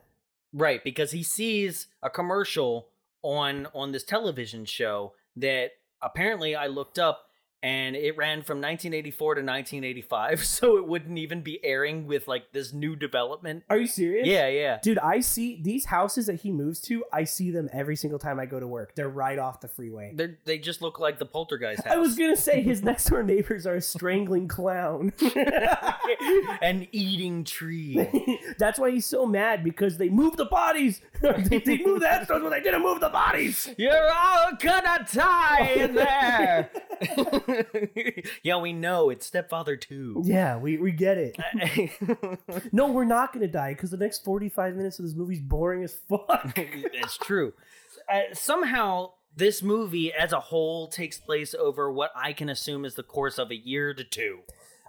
[0.53, 2.87] Right, because he sees a commercial
[3.21, 5.71] on on this television show that
[6.01, 7.24] apparently I looked up
[7.65, 12.51] and it ran from 1984 to 1985, so it wouldn't even be airing with like
[12.51, 13.63] this new development.
[13.71, 14.78] are you serious Yeah, yeah.
[14.84, 18.39] dude i see these houses that he moves to i see them every single time
[18.39, 21.25] i go to work they're right off the freeway They they just look like the
[21.25, 21.93] poltergeist house.
[21.93, 25.12] i was gonna say his next door neighbors are a strangling clown
[26.62, 28.39] an eating tree.
[28.58, 31.01] That's why he's so mad because they moved the bodies.
[31.21, 33.69] they, they moved the headstones, but they didn't move the bodies.
[33.78, 36.69] You're all gonna die in there.
[38.43, 40.21] yeah, we know it's stepfather too.
[40.25, 41.37] Yeah, we, we get it.
[42.71, 45.83] No, we're not gonna die because the next forty five minutes of this movie's boring
[45.83, 46.57] as fuck.
[46.99, 47.53] That's true.
[48.11, 52.95] Uh, somehow, this movie as a whole takes place over what I can assume is
[52.95, 54.39] the course of a year to two.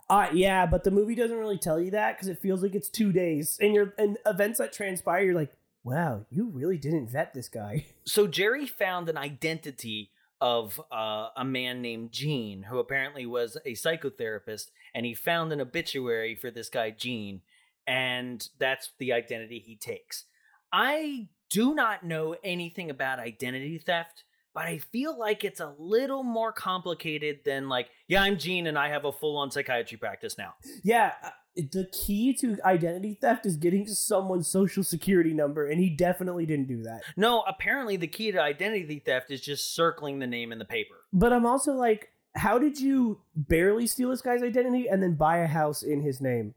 [0.09, 2.89] Uh yeah, but the movie doesn't really tell you that because it feels like it's
[2.89, 5.53] two days, and you're and events that transpire, you're like,
[5.83, 7.87] wow, you really didn't vet this guy.
[8.05, 13.73] So Jerry found an identity of uh, a man named Gene, who apparently was a
[13.73, 17.41] psychotherapist, and he found an obituary for this guy Gene,
[17.87, 20.25] and that's the identity he takes.
[20.73, 26.23] I do not know anything about identity theft, but I feel like it's a little
[26.23, 30.55] more complicated than like, yeah, I'm Gene and I have a full-on psychiatry practice now.
[30.83, 35.81] Yeah, uh, the key to identity theft is getting to someone's social security number, and
[35.81, 37.03] he definitely didn't do that.
[37.17, 40.97] No, apparently the key to identity theft is just circling the name in the paper.
[41.13, 45.39] But I'm also like, how did you barely steal this guy's identity and then buy
[45.39, 46.55] a house in his name?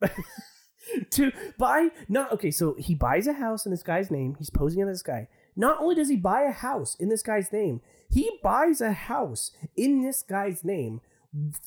[1.10, 4.36] to buy not okay, so he buys a house in this guy's name.
[4.38, 5.28] He's posing as this guy.
[5.56, 9.52] Not only does he buy a house in this guy's name, he buys a house
[9.76, 11.00] in this guy's name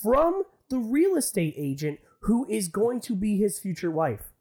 [0.02, 4.32] from the real estate agent who is going to be his future wife.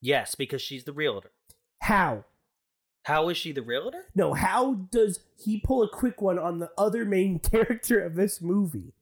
[0.00, 1.30] Yes, because she's the realtor.
[1.82, 2.24] How?
[3.04, 4.04] How is she the realtor?
[4.14, 8.40] No, how does he pull a quick one on the other main character of this
[8.40, 8.92] movie?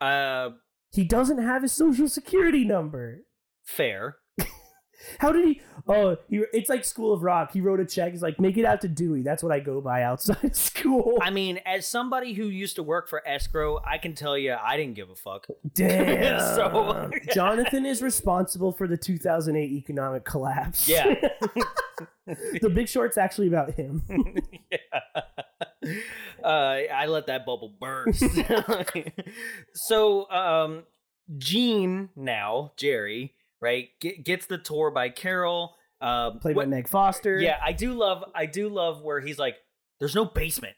[0.00, 0.50] Uh,
[0.92, 3.20] He doesn't have his social security number.
[3.64, 4.16] fair.
[5.18, 5.60] How did he?
[5.88, 7.52] Oh, he, it's like School of Rock.
[7.52, 8.12] He wrote a check.
[8.12, 9.22] He's like, make it out to Dewey.
[9.22, 11.18] That's what I go by outside of school.
[11.20, 14.76] I mean, as somebody who used to work for escrow, I can tell you I
[14.76, 15.46] didn't give a fuck.
[15.74, 16.40] Damn.
[16.56, 20.88] So- Jonathan is responsible for the 2008 economic collapse.
[20.88, 21.14] Yeah.
[22.26, 24.02] the Big Short's actually about him.
[24.70, 25.22] yeah.
[26.42, 28.24] Uh, I let that bubble burst.
[29.74, 30.82] so, um,
[31.38, 35.74] Gene now, Jerry, right, get, gets the tour by Carol.
[36.00, 37.38] Um, Played what- by Meg Foster.
[37.40, 39.56] Yeah, I do love I do love where he's like,
[39.98, 40.76] There's no basement.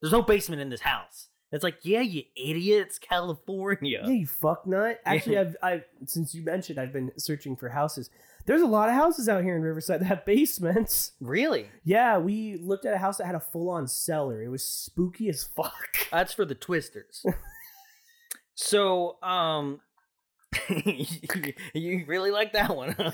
[0.00, 1.28] There's no basement in this house.
[1.52, 4.02] It's like, yeah, you idiots, California.
[4.04, 5.00] Yeah, you fuck nut.
[5.04, 8.08] Actually, I've, I since you mentioned, I've been searching for houses.
[8.46, 11.12] There's a lot of houses out here in Riverside that have basements.
[11.20, 11.66] Really?
[11.84, 14.42] Yeah, we looked at a house that had a full-on cellar.
[14.42, 15.88] It was spooky as fuck.
[16.12, 17.24] That's for the twisters.
[18.54, 19.80] so, um
[21.74, 23.10] you really like that one, huh?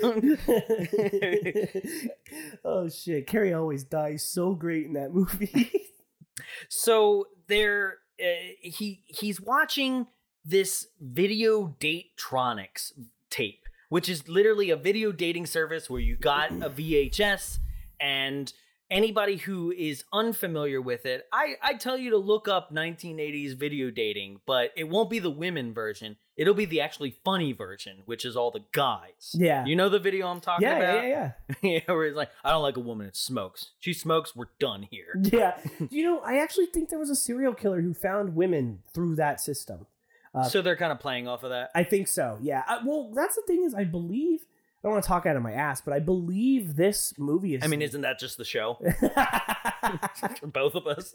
[2.64, 5.90] oh shit, Carrie always dies so great in that movie.
[6.68, 10.07] so there uh, he he's watching
[10.44, 12.92] this video datetronics
[13.31, 17.59] tape which is literally a video dating service where you got a vhs
[18.01, 18.53] and
[18.90, 23.90] anybody who is unfamiliar with it, I, I tell you to look up 1980s video
[23.90, 26.16] dating, but it won't be the women version.
[26.37, 29.31] It'll be the actually funny version, which is all the guys.
[29.35, 29.64] Yeah.
[29.64, 31.05] You know the video I'm talking Yeah, about?
[31.09, 31.92] yeah, yeah, yeah.
[31.92, 33.70] where it's like, I don't like a woman that smokes.
[33.81, 35.18] She smokes, we're done here.
[35.22, 35.59] yeah.
[35.90, 39.40] you know, I actually think there was a serial killer who found women through that
[39.40, 39.87] system.
[40.35, 41.70] Uh, so they're kind of playing off of that.
[41.75, 42.38] I think so.
[42.42, 42.62] Yeah.
[42.68, 44.40] I, well, that's the thing is, I believe.
[44.87, 47.64] I don't want to talk out of my ass, but I believe this movie is.
[47.64, 48.75] I mean, isn't that just the show
[50.38, 51.12] for both of us?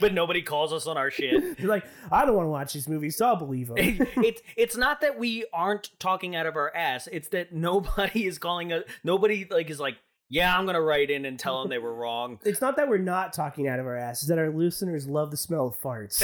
[0.00, 1.58] but nobody calls us on our shit.
[1.58, 3.76] You're like, I don't want to watch these movies, so I'll believe them.
[3.76, 7.06] it's it's not that we aren't talking out of our ass.
[7.12, 8.84] It's that nobody is calling us.
[9.04, 9.98] Nobody like is like,
[10.30, 12.38] yeah, I'm gonna write in and tell them they were wrong.
[12.46, 15.30] it's not that we're not talking out of our ass; it's that our listeners love
[15.30, 16.22] the smell of farts.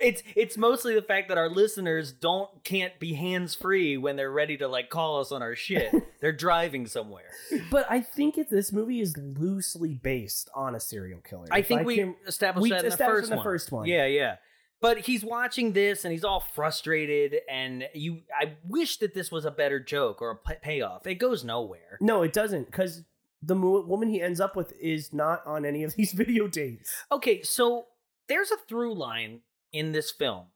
[0.00, 4.30] It's it's mostly the fact that our listeners don't can't be hands free when they're
[4.30, 5.92] ready to like call us on our shit.
[6.20, 7.30] they're driving somewhere.
[7.70, 11.46] but I think it, this movie is loosely based on a serial killer.
[11.50, 13.44] I If think we can- established we that in the first in the one.
[13.44, 13.86] first one.
[13.86, 14.36] Yeah, yeah.
[14.82, 18.20] But he's watching this and he's all frustrated, and you.
[18.34, 21.06] I wish that this was a better joke or a pay- payoff.
[21.06, 21.98] It goes nowhere.
[22.00, 23.02] No, it doesn't, because
[23.42, 26.90] the mo- woman he ends up with is not on any of these video dates.
[27.12, 27.88] Okay, so
[28.28, 29.40] there's a through line
[29.72, 30.46] in this film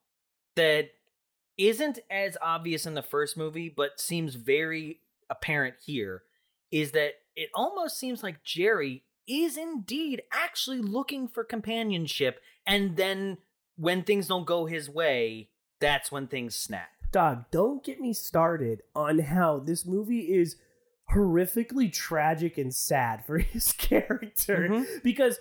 [0.57, 0.91] that
[1.57, 5.01] isn't as obvious in the first movie, but seems very
[5.31, 6.23] apparent here.
[6.71, 13.39] Is that it almost seems like Jerry is indeed actually looking for companionship, and then
[13.77, 15.49] when things don't go his way,
[15.81, 16.89] that's when things snap.
[17.13, 20.57] Dog, don't get me started on how this movie is
[21.13, 25.03] horrifically tragic and sad for his character Mhm.
[25.03, 25.39] because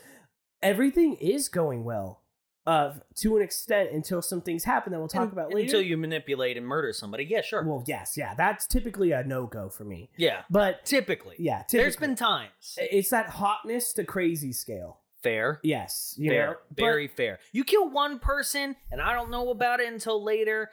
[0.62, 2.23] everything is going well
[2.66, 5.66] uh to an extent until some things happen that we'll talk And- about later.
[5.66, 7.26] Until you manipulate and murder somebody.
[7.26, 7.64] Yeah, sure.
[7.64, 10.10] well, yes, yeah, that's typically a no-go for me.
[10.18, 10.44] yeah.
[10.50, 11.36] But Typically.
[11.40, 12.78] yeah, there's been times.
[12.78, 15.00] it's that hotness to crazy scale.
[15.22, 15.60] Fair.
[15.64, 16.48] Yes, fair.
[16.48, 17.40] know, but- Very fair.
[17.52, 20.70] You kill one person and I don't know about it until later.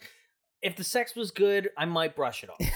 [0.63, 2.61] If the sex was good, I might brush it off.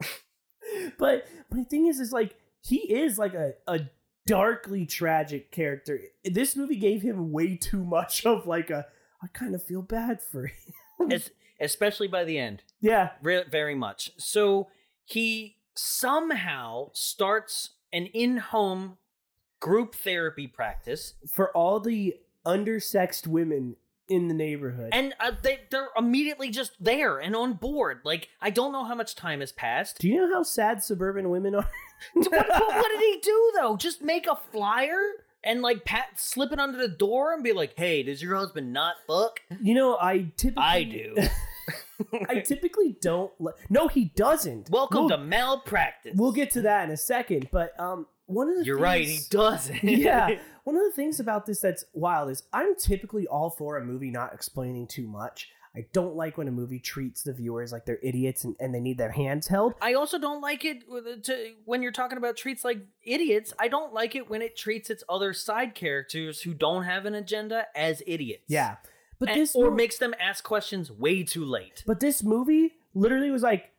[0.98, 3.80] but but the thing is is like he is like a, a
[4.28, 8.86] darkly tragic character this movie gave him way too much of like a
[9.22, 12.62] i kind of feel bad for him Es- especially by the end.
[12.80, 14.10] yeah Re- very much.
[14.18, 14.68] So
[15.04, 18.98] he somehow starts an in home
[19.60, 21.14] group therapy practice.
[21.32, 23.76] for all the undersexed women
[24.08, 28.00] in the neighborhood And uh, they, they're immediately just there and on board.
[28.04, 29.98] Like, I don't know how much time has passed.
[29.98, 31.68] do you know how sad suburban women are
[32.12, 33.76] what, what, did he do though?
[33.76, 35.00] Just make a flyer
[35.44, 38.72] and like pat slip it under the door and be like, "Hey, does your husband
[38.72, 41.16] not fuck?" you know i typically I do.
[42.28, 46.14] i typically don't li- no he doesn't Welcome we'll, to malpractice.
[46.16, 49.06] we'll get to that in a second but um one of the You're right.
[49.06, 49.82] He doesn't.
[49.82, 50.38] yeah.
[50.64, 54.10] One of the things about this that's wild is I'm typically all for a movie
[54.10, 55.48] not explaining too much.
[55.78, 58.80] I don't like when a movie treats the viewers like they're idiots and, and they
[58.80, 59.74] need their hands held.
[59.80, 60.82] I also don't like it
[61.24, 63.54] to, when you're talking about treats like idiots.
[63.60, 67.14] I don't like it when it treats its other side characters who don't have an
[67.14, 68.44] agenda as idiots.
[68.48, 68.76] Yeah.
[69.20, 71.84] But And- this or makes them ask questions way too late.
[71.86, 73.70] but this movie literally was like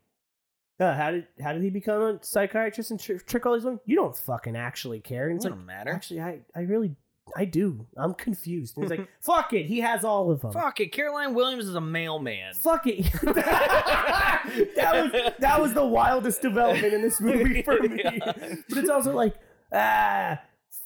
[0.79, 3.81] uh, how did how did he become a psychiatrist and tr- trick all these women?
[3.85, 5.27] You don't fucking actually care.
[5.27, 5.91] And it's Doesn't like, matter.
[5.91, 6.95] Actually, I I really
[7.35, 7.85] I do.
[7.97, 8.77] I'm confused.
[8.77, 9.65] And he's like, fuck it.
[9.65, 10.51] He has all of them.
[10.51, 10.91] Fuck it.
[10.91, 12.53] Caroline Williams is a mailman.
[12.53, 13.03] Fuck it.
[13.23, 14.41] that
[14.75, 18.01] was that was the wildest development in this movie for me.
[18.23, 19.35] But it's also like,
[19.73, 20.39] ah,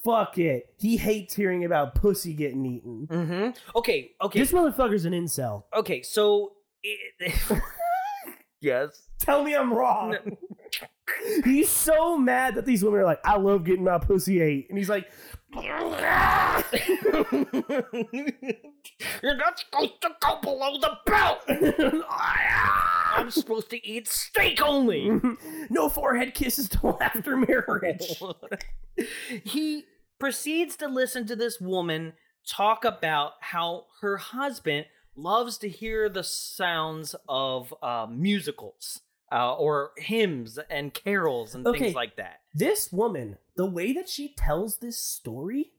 [0.03, 0.73] fuck it.
[0.77, 3.07] He hates hearing about pussy getting eaten.
[3.09, 3.77] Mm-hmm.
[3.77, 4.11] Okay.
[4.21, 4.39] Okay.
[4.39, 5.63] This motherfucker's an incel.
[5.75, 6.01] okay.
[6.01, 6.53] So.
[6.85, 7.33] It,
[8.61, 9.03] yes.
[9.19, 10.17] Tell me I'm wrong.
[11.45, 14.67] he's so mad that these women are like, I love getting my pussy ate.
[14.69, 15.09] And he's like,
[19.21, 21.39] You're not supposed to go below the belt.
[23.15, 25.11] I'm supposed to eat steak only.
[25.69, 28.21] no forehead kisses till after marriage.
[29.43, 29.85] he
[30.19, 32.13] proceeds to listen to this woman
[32.47, 34.85] talk about how her husband
[35.15, 39.01] loves to hear the sounds of uh, musicals
[39.33, 41.79] uh, or hymns and carols and Okay.
[41.79, 42.41] things like that.
[42.53, 45.71] this woman, the way that she tells this story,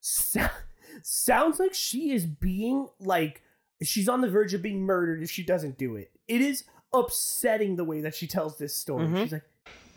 [0.00, 0.48] so-
[1.02, 3.42] sounds like she is being like
[3.82, 6.10] she's on the verge of being murdered if she doesn't do it.
[6.28, 9.06] It is upsetting the way that she tells this story.
[9.06, 9.22] Mhm.
[9.22, 9.44] She's like,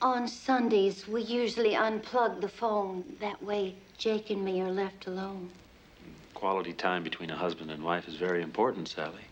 [0.02, 3.04] On Sundays, we usually unplug the phone.
[3.20, 5.50] That way, Jake and me are left alone.
[6.34, 9.24] Quality time between a husband and wife is very important, Sally.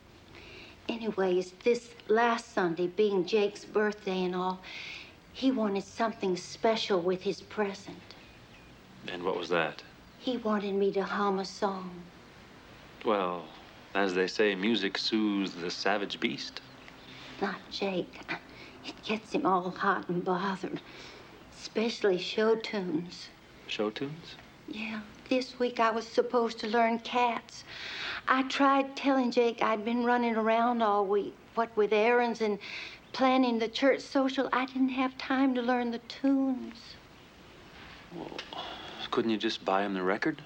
[0.88, 4.62] Anyways, this last Sunday, being Jake's birthday and all,
[5.34, 7.98] He wanted something special with his present.
[9.08, 9.84] And what was that?
[10.17, 11.91] He wanted me to hum a song.
[13.04, 13.45] Well,
[13.93, 16.62] as they say, music soothes the savage beast.
[17.41, 18.21] Not Jake.
[18.86, 20.80] It gets him all hot and bothered.
[21.54, 23.30] Especially show tunes.
[23.67, 24.36] Show tunes?
[24.67, 27.63] Yeah, this week I was supposed to learn cats.
[28.28, 32.58] I tried telling Jake I'd been running around all week, what with errands and
[33.14, 34.50] planning the church social.
[34.52, 36.96] I didn't have time to learn the tunes.
[38.16, 38.32] Well,
[39.12, 40.42] Couldn't you just buy him the record?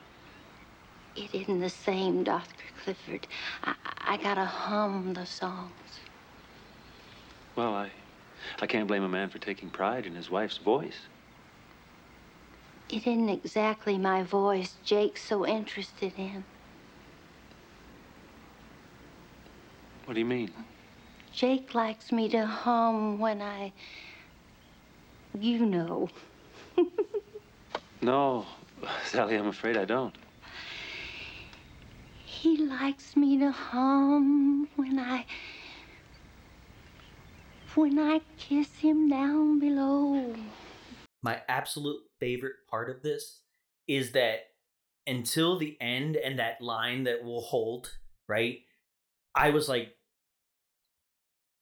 [1.15, 2.65] It isn't the same, Dr.
[2.83, 3.27] Clifford.
[3.63, 5.71] I, I gotta hum the songs.
[7.55, 7.91] Well, I,
[8.61, 11.07] I can't blame a man for taking pride in his wife's voice.
[12.89, 16.43] It isn't exactly my voice Jake's so interested in.
[20.09, 20.49] What do you mean?
[21.31, 23.71] Jake likes me to hum when I.
[25.39, 26.09] You know.
[28.01, 28.47] No,
[29.05, 30.15] Sally, I'm afraid I don't.
[32.25, 35.27] He likes me to hum when I.
[37.75, 40.33] When I kiss him down below.
[41.21, 43.41] my absolute favorite part of this
[43.87, 44.39] is that
[45.05, 47.91] until the end and that line that will hold,
[48.27, 48.61] right?
[49.35, 49.93] I was like,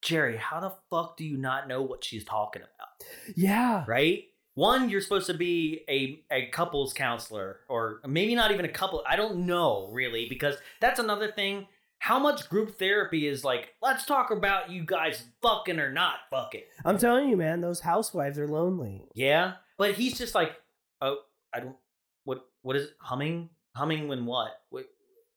[0.02, 3.36] Jerry, how the fuck do you not know what she's talking about?
[3.36, 3.84] Yeah.
[3.86, 4.24] Right?
[4.54, 9.04] One, you're supposed to be a, a couples counselor, or maybe not even a couple.
[9.08, 11.68] I don't know really, because that's another thing.
[12.00, 16.62] How much group therapy is like, let's talk about you guys fucking or not fucking.
[16.84, 19.04] I'm telling you, man, those housewives are lonely.
[19.14, 20.52] Yeah, but he's just like,
[21.00, 21.18] oh,
[21.54, 21.76] I don't.
[22.24, 22.44] What?
[22.62, 22.94] What is it?
[23.00, 23.50] humming?
[23.76, 24.60] Humming when what?
[24.70, 24.86] what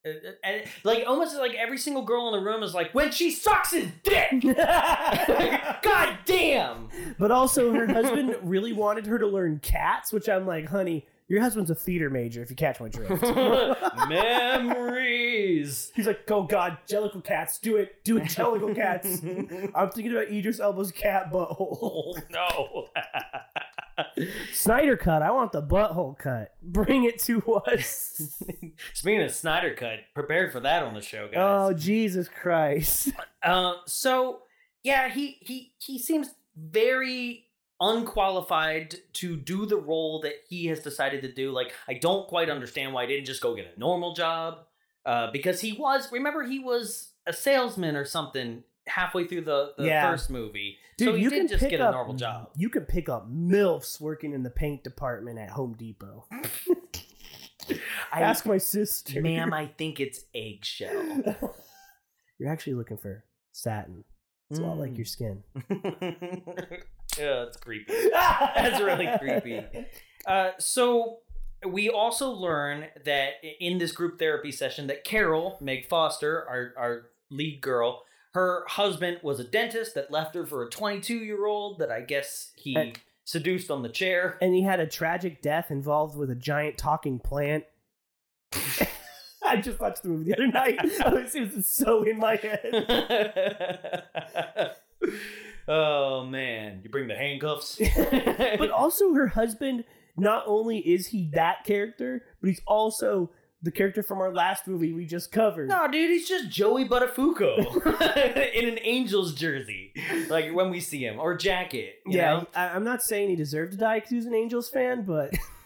[0.06, 3.12] uh, uh, and like almost like every single girl in the room is like when
[3.12, 4.42] she sucks his dick.
[4.44, 6.90] God damn.
[7.20, 11.40] But also, her husband really wanted her to learn cats, which I'm like, honey, your
[11.40, 13.24] husband's a theater major, if you catch my drift.
[14.10, 15.90] Memories.
[15.96, 19.08] He's like, oh God, Jellicle cats, do it, do it, Jellicle cats.
[19.76, 21.78] I'm thinking about Idris Elba's cat butthole.
[21.82, 22.88] Oh no.
[24.54, 26.54] Snyder cut, I want the butthole cut.
[26.62, 28.42] Bring it to us.
[28.94, 31.38] Speaking of Snyder cut, prepared for that on the show, guys.
[31.38, 33.10] oh Jesus Christ.
[33.44, 34.42] Uh, so
[34.84, 37.46] yeah, he he he seems very
[37.80, 41.52] unqualified to do the role that he has decided to do.
[41.52, 44.60] Like, I don't quite understand why he didn't just go get a normal job.
[45.04, 49.86] Uh, because he was, remember, he was a salesman or something halfway through the, the
[49.86, 50.10] Yeah.
[50.12, 50.78] first movie.
[50.98, 52.50] Dude, so he you did can just get up, a normal job.
[52.56, 56.26] You can pick up MILFs working in the paint department at Home Depot.
[58.12, 59.22] I, Ask my sister.
[59.22, 60.92] ma'am, I think it's eggshell.
[62.40, 64.04] You're actually looking for satin.
[64.50, 64.98] It's a lot like Mm.
[64.98, 65.44] your skin.
[67.18, 67.94] yeah, that's creepy.
[68.14, 69.66] That's really creepy.
[70.28, 71.20] Uh, so
[71.66, 77.02] we also learn that in this group therapy session that Carol, Meg Foster, our our
[77.30, 81.80] lead girl, her husband was a dentist that left her for a 22 year old
[81.80, 84.38] that I guess he And- seduced on the chair.
[84.42, 87.66] And he had a tragic death involved with a giant talking plant.
[89.44, 90.78] I just watched the movie the other night.
[90.82, 94.04] it was so in my head.
[95.68, 97.80] oh man, you bring the handcuffs.
[98.58, 99.84] but also, her husband,
[100.18, 103.30] not only is he that character, but he's also
[103.64, 105.70] the character from our last movie we just covered.
[105.70, 107.86] No, dude, he's just Joey Buttafuoco
[108.54, 109.94] in an Angels jersey,
[110.30, 111.96] like when we see him, or jacket.
[112.06, 112.48] You yeah, know?
[112.56, 115.34] I, I'm not saying he deserved to die because he was an Angels fan, but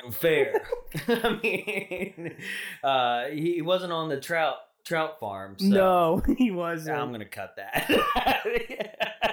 [0.12, 0.60] fair.
[1.08, 2.36] I mean,
[2.82, 5.56] uh, he he wasn't on the trout trout farm.
[5.58, 6.98] So no, he wasn't.
[6.98, 9.29] I'm gonna cut that.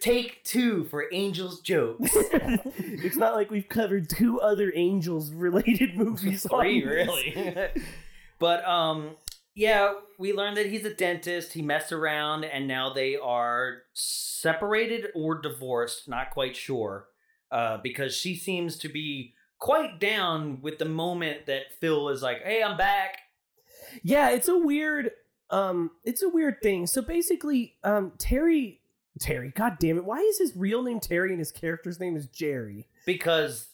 [0.00, 2.10] Take two for Angels jokes.
[2.14, 6.46] it's not like we've covered two other Angels related movies.
[6.48, 7.56] Three, really.
[8.38, 9.16] but um,
[9.54, 11.54] yeah, we learned that he's a dentist.
[11.54, 16.08] He messed around, and now they are separated or divorced.
[16.08, 17.08] Not quite sure,
[17.50, 22.42] uh, because she seems to be quite down with the moment that Phil is like,
[22.42, 23.18] "Hey, I'm back."
[24.02, 25.12] Yeah, it's a weird
[25.50, 26.86] um it's a weird thing.
[26.86, 28.80] So basically, um Terry
[29.18, 32.26] Terry, god damn it, why is his real name Terry and his character's name is
[32.26, 32.88] Jerry?
[33.04, 33.68] Because,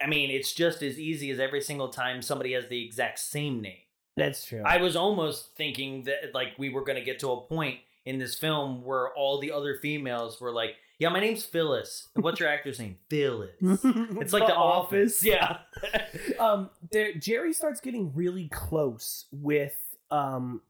[0.00, 3.60] I mean, it's just as easy as every single time somebody has the exact same
[3.60, 3.78] name.
[4.16, 4.62] That's true.
[4.64, 8.18] I was almost thinking that like we were going to get to a point in
[8.18, 12.08] this film where all the other females were like, "Yeah, my name's Phyllis.
[12.14, 12.98] What's your actor's name?
[13.10, 15.24] Phyllis." It's like the, office.
[15.24, 15.58] Yeah.
[16.38, 19.76] um there Jerry starts getting really close with
[20.10, 20.60] um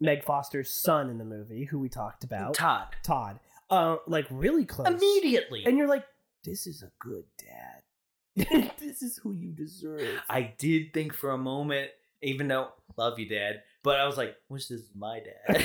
[0.00, 2.88] Meg Foster's son in the movie, who we talked about, Todd.
[3.02, 3.40] Todd,
[3.70, 5.64] uh, like really close Immediately.
[5.66, 6.04] and you're like,
[6.44, 8.72] this is a good dad.
[8.78, 10.22] this is who you deserve.
[10.30, 11.90] I did think for a moment,
[12.22, 15.48] even though love you, Dad, but I was like, wish this was my dad.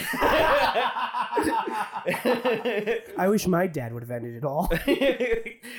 [3.17, 4.69] I wish my dad would have ended it all.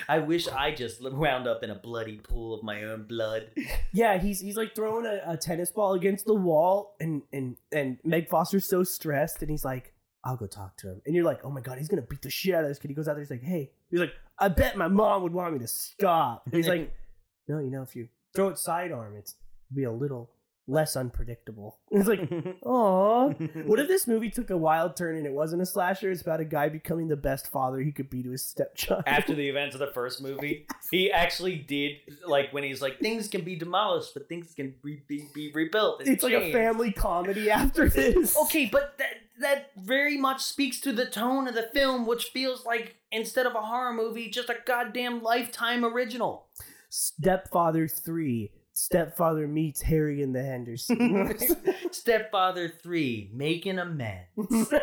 [0.08, 3.50] I wish I just wound up in a bloody pool of my own blood.
[3.92, 7.98] yeah, he's he's like throwing a, a tennis ball against the wall, and and and
[8.04, 9.93] Meg Foster's so stressed, and he's like,
[10.24, 12.30] "I'll go talk to him." And you're like, "Oh my god, he's gonna beat the
[12.30, 14.48] shit out of this kid." He goes out there, he's like, "Hey," he's like, "I
[14.48, 16.92] bet my mom would want me to stop." And he's like,
[17.48, 19.36] "No, you know, if you throw it sidearm, it's
[19.72, 20.30] be a little
[20.66, 22.28] less unpredictable." It's like,
[22.64, 23.30] oh,
[23.66, 26.10] What if this movie took a wild turn and it wasn't a slasher?
[26.10, 29.04] It's about a guy becoming the best father he could be to his stepchild.
[29.06, 33.28] After the events of the first movie, he actually did like when he's like, things
[33.28, 36.00] can be demolished, but things can re- be, be rebuilt.
[36.00, 38.36] and it's like a family comedy after this.
[38.36, 42.64] Okay, but that that very much speaks to the tone of the film, which feels
[42.66, 46.46] like instead of a horror movie, just a goddamn lifetime original.
[46.88, 48.50] Stepfather 3.
[48.74, 51.56] Stepfather meets Harry and the Hendersons.
[51.92, 54.28] Stepfather three, making amends.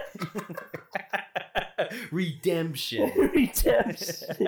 [2.11, 3.11] Redemption.
[3.17, 4.47] Redemption.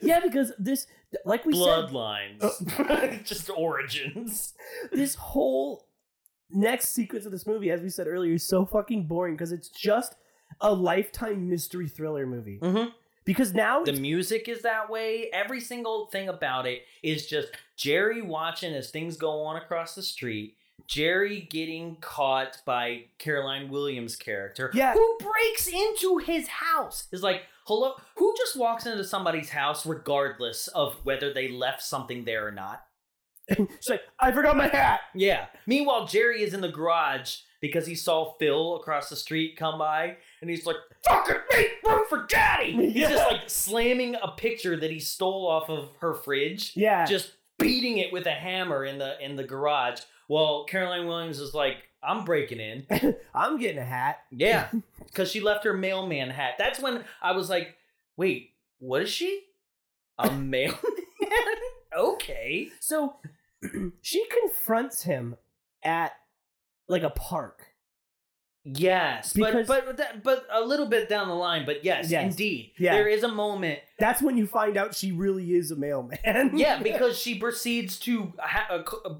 [0.00, 0.86] yeah, because this,
[1.26, 3.24] like we said Bloodlines.
[3.26, 4.54] just origins.
[4.90, 5.86] this whole
[6.50, 9.68] next sequence of this movie, as we said earlier, is so fucking boring because it's
[9.68, 10.14] just
[10.60, 12.60] a lifetime mystery thriller movie.
[12.62, 12.90] Mm-hmm.
[13.24, 15.30] Because now, The music is that way.
[15.32, 20.02] Every single thing about it is just Jerry watching as things go on across the
[20.02, 20.56] street.
[20.88, 24.94] Jerry getting caught by Caroline Williams' character, Yeah.
[24.94, 27.06] who breaks into his house.
[27.12, 32.24] Is like, hello, who just walks into somebody's house regardless of whether they left something
[32.24, 32.84] there or not?
[33.56, 35.00] she's like, I forgot my hat.
[35.14, 35.46] Yeah.
[35.66, 40.16] Meanwhile, Jerry is in the garage because he saw Phil across the street come by,
[40.42, 40.76] and he's like,
[41.08, 43.10] "Fucking make room for Daddy!" He's Yeah.
[43.10, 47.06] just like slamming a picture that he stole off of her fridge, Yeah.
[47.06, 50.00] just beating it with a hammer in the in the garage.
[50.26, 52.86] While Caroline Williams is like, "I'm breaking in."
[53.34, 54.20] I'm getting a hat.
[54.30, 54.68] Yeah,
[55.06, 56.54] because she left her mailman hat.
[56.58, 57.76] That's when I was like,
[58.16, 59.44] "Wait, what is she?
[60.18, 60.76] A mailman?"
[61.96, 62.68] okay.
[62.80, 63.16] So
[64.02, 65.36] she confronts him
[65.82, 66.12] at
[66.88, 67.68] like a park.
[68.64, 72.30] Yes, Because- but but that, but a little bit down the line, but yes, Yes.
[72.32, 72.92] indeed, Yeah.
[72.94, 73.80] there is a moment.
[73.98, 76.18] That's when you find out she really is a mailman.
[76.54, 79.14] Yeah, because she proceeds to ha- uh, uh,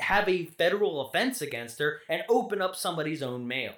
[0.00, 3.72] have a federal offense against her and open up somebody's own mail.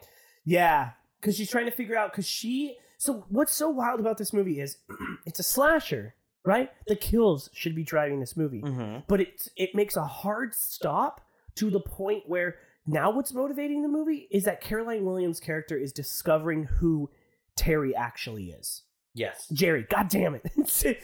[0.45, 0.91] Yeah,
[1.21, 2.77] because she's trying to figure out because she.
[2.99, 4.79] So what's so wild about this movie is
[5.27, 6.73] it's a slasher, right?
[6.89, 9.01] The kills should be driving this movie, Mm-hmm.
[9.07, 11.21] but it it makes a hard stop
[11.57, 12.57] to the point where
[12.87, 17.11] now what's motivating the movie is that Caroline Williams' character is discovering who
[17.57, 18.83] Terry actually is.
[19.15, 20.43] Yes, Jerry, god damn it.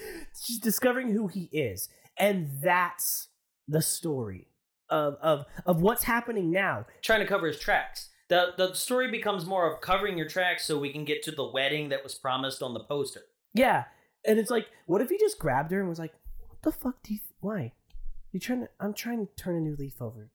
[0.45, 1.89] She's discovering who he is.
[2.17, 3.29] And that's
[3.69, 4.49] the story
[4.89, 6.87] of of of what's happening now.
[7.03, 8.11] trying to cover his tracks.
[8.29, 11.45] the The story becomes more of covering your tracks so we can get to the
[11.49, 13.23] wedding that was promised on the poster.
[13.55, 13.85] Yeah.
[14.27, 16.13] And it's like, what if he just grabbed her and was like,
[16.49, 17.21] "What the fuck do you?
[17.21, 17.73] Th- why?
[18.33, 18.69] You trying to?
[18.81, 20.31] I'm trying to turn a new leaf over."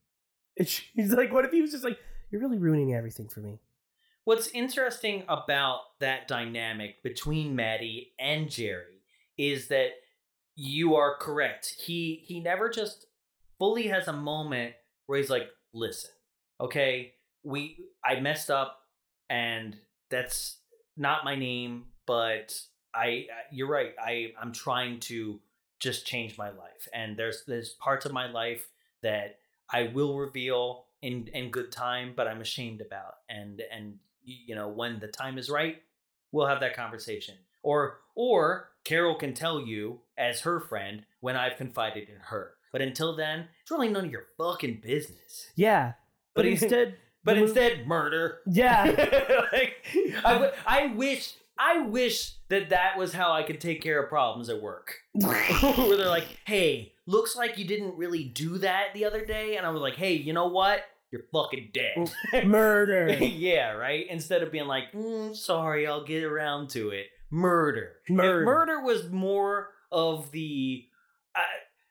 [0.58, 1.98] And she's like, "What if he was just like,
[2.32, 3.60] you're really ruining everything for me."
[4.24, 9.04] What's interesting about that dynamic between Maddie and Jerry
[9.38, 9.90] is that
[10.56, 11.76] you are correct.
[11.78, 13.08] He he never just
[13.60, 14.76] fully has a moment
[15.08, 16.12] where he's like, "Listen,
[16.62, 18.80] okay, we I messed up
[19.30, 19.78] and
[20.10, 20.58] that's
[20.98, 22.60] not my name, but
[22.94, 23.94] I you're right.
[24.00, 25.40] I I'm trying to
[25.80, 26.88] just change my life.
[26.94, 28.68] And there's there's parts of my life
[29.04, 29.40] that
[29.72, 33.16] I will reveal in in good time, but I'm ashamed about.
[33.30, 35.82] And and you know when the time is right,
[36.32, 37.36] we'll have that conversation.
[37.64, 42.52] Or or Carol can tell you as her friend when I've confided in her.
[42.72, 45.48] But until then, it's really none of your fucking business.
[45.56, 45.94] Yeah.
[46.34, 48.40] But, instead, But instead, murder.
[48.46, 48.84] yeah.
[49.54, 49.86] like,
[50.26, 54.10] I, w- I wish I wish that that was how I could take care of
[54.10, 54.98] problems at work.
[55.14, 59.66] Where they're like, "Hey, looks like you didn't really do that the other day," and
[59.66, 60.82] I was like, "Hey, you know what?
[61.12, 63.14] You're fucking dead." Murder.
[63.24, 64.06] yeah, right.
[64.10, 67.94] Instead of being like, mm, "Sorry, I'll get around to it." Murder.
[68.10, 68.42] Murder.
[68.42, 70.86] If murder was more of the.
[71.36, 71.42] Uh,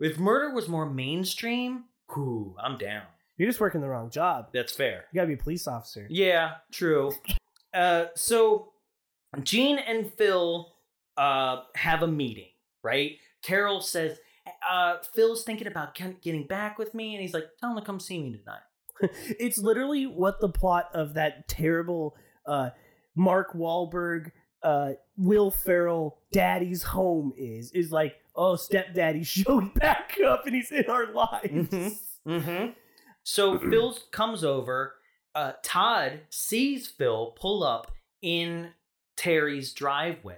[0.00, 1.84] if murder was more mainstream,
[2.14, 3.02] whoo, I'm down.
[3.36, 4.48] You're just working the wrong job.
[4.52, 5.06] That's fair.
[5.12, 6.06] You gotta be a police officer.
[6.08, 7.12] Yeah, true.
[7.72, 8.72] Uh, so
[9.42, 10.72] Gene and Phil
[11.16, 12.50] uh, have a meeting,
[12.82, 13.18] right?
[13.42, 14.18] Carol says,
[14.68, 18.01] uh, Phil's thinking about getting back with me, and he's like, tell him to come
[18.01, 18.61] see me tonight.
[19.40, 22.16] it's literally what the plot of that terrible
[22.47, 22.70] uh,
[23.16, 24.30] Mark Wahlberg,
[24.62, 27.70] uh, Will Ferrell, Daddy's Home is.
[27.72, 31.51] Is like, oh, stepdaddy showed back up and he's in our lives.
[31.51, 31.99] Mhm.
[32.26, 32.66] Mm-hmm.
[33.26, 34.97] So Phil comes over.
[35.34, 37.90] Uh, Todd sees Phil pull up
[38.20, 38.68] in
[39.16, 40.36] Terry's driveway.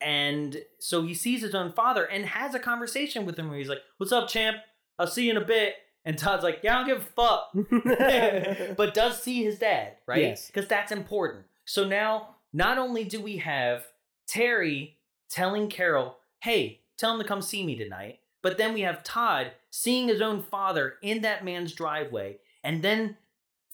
[0.00, 3.68] And so he sees his own father and has a conversation with him where he's
[3.68, 4.58] like, What's up, champ?
[4.98, 5.74] I'll see you in a bit.
[6.04, 8.76] And Todd's like, Yeah, I don't give a fuck.
[8.76, 10.22] but does see his dad, right?
[10.22, 10.46] Yes.
[10.46, 11.46] Because that's important.
[11.64, 13.84] So now, not only do we have
[14.26, 14.96] Terry
[15.28, 19.52] telling Carol, hey, tell him to come see me tonight, but then we have Todd
[19.70, 23.16] seeing his own father in that man's driveway, and then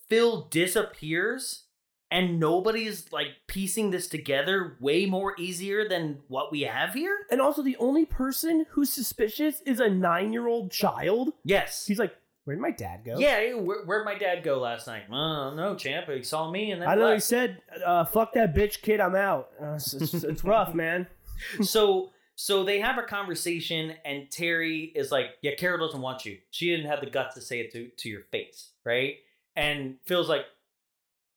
[0.09, 1.64] Phil disappears.
[2.13, 7.17] And nobody's like piecing this together way more easier than what we have here?
[7.31, 11.33] and also, the only person who's suspicious is a nine year old child.
[11.43, 11.87] Yes.
[11.87, 13.19] He's like, where'd my dad go?
[13.19, 15.05] Yeah, where, where'd my dad go last night?
[15.11, 16.09] Oh, no, champ.
[16.11, 19.15] He saw me and then I know he said, uh, fuck that bitch kid, I'm
[19.15, 19.49] out.
[19.61, 21.07] Uh, it's, it's, it's rough, man.
[21.63, 26.39] so so they have a conversation and terry is like yeah carol doesn't want you
[26.51, 29.17] she didn't have the guts to say it to, to your face right
[29.57, 30.45] and phil's like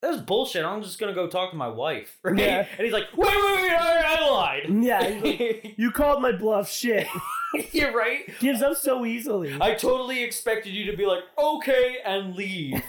[0.06, 0.64] that's bullshit.
[0.66, 2.38] I'm just gonna go talk to my wife right?
[2.38, 2.68] Yeah.
[2.78, 4.84] and he's like wait wait wait i, lied.
[4.84, 7.08] Yeah, like, you called my bluff shit.
[7.72, 8.30] you're right?
[8.40, 9.56] Gives up so easily.
[9.62, 12.82] i totally expected you to be like okay and leave.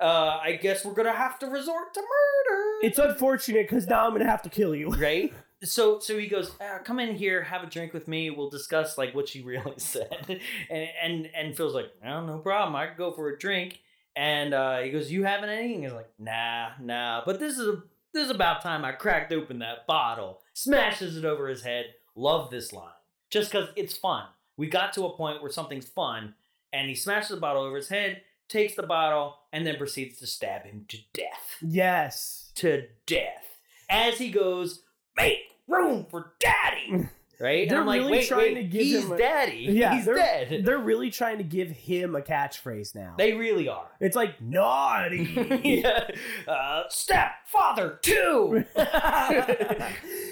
[0.00, 2.62] Uh i guess we're gonna have to resort to murder.
[2.82, 4.90] It's unfortunate because now I'm gonna have to kill you.
[4.90, 5.32] right?
[5.62, 8.30] So so he goes uh, come in here have a drink with me.
[8.30, 10.40] We'll discuss like what she really said.
[10.70, 12.74] And and and phil's like oh, no problem.
[12.74, 13.80] I could go for a drink
[14.16, 15.74] and uh he goes you having any?
[15.74, 17.22] And he's like nah nah.
[17.24, 17.82] But this is a
[18.14, 21.86] this is about time i cracked open that bottle smashes it over his head.
[22.14, 22.92] Love this line.
[23.30, 24.24] Just because it's fun.
[24.56, 26.34] We got to a point where something's fun
[26.72, 30.26] and he smashes the bottle over his head takes the bottle and then proceeds to
[30.26, 31.56] stab him to death.
[31.62, 32.52] Yes.
[32.56, 33.58] to death.
[33.88, 34.82] As he goes,
[35.16, 37.08] make room for daddy.
[37.42, 37.68] Right?
[37.68, 39.66] They're and I'm like, really wait, trying wait, to give he's him a- daddy.
[39.70, 40.62] Yeah, he's they're, dead.
[40.64, 43.14] They're really trying to give him a catchphrase now.
[43.18, 43.88] They really are.
[43.98, 45.24] it's like naughty.
[45.64, 46.08] yeah.
[46.46, 48.64] Uh, stepfather too.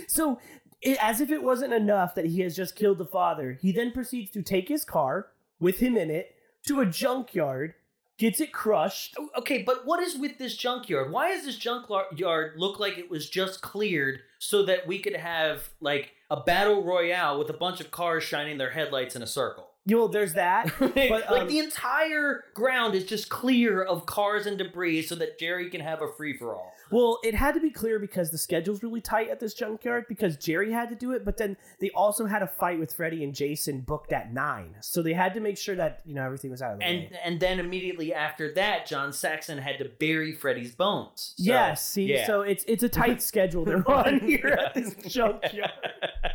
[0.09, 0.39] so,
[0.83, 3.93] it, as if it wasn't enough that he has just killed the father, he then
[3.93, 5.27] proceeds to take his car
[5.59, 6.35] with him in it
[6.67, 7.75] to a junkyard,
[8.19, 9.17] gets it crushed.
[9.37, 11.11] okay, but what is with this junkyard?
[11.11, 15.69] Why does this junkyard look like it was just cleared so that we could have
[15.81, 19.70] like a battle royale with a bunch of cars shining their headlights in a circle?
[19.91, 20.73] You know, there's that.
[20.79, 25.39] But, like um, the entire ground is just clear of cars and debris so that
[25.39, 26.73] Jerry can have a free for all.
[26.91, 30.37] Well, it had to be clear because the schedule's really tight at this junkyard because
[30.37, 33.35] Jerry had to do it, but then they also had a fight with Freddy and
[33.35, 34.75] Jason booked at nine.
[34.81, 36.99] So they had to make sure that, you know, everything was out of the And
[37.11, 37.19] way.
[37.25, 41.35] and then immediately after that, John Saxon had to bury Freddy's bones.
[41.37, 42.27] So, yes, see, yeah.
[42.27, 45.71] so it's it's a tight schedule they're on here at this junkyard.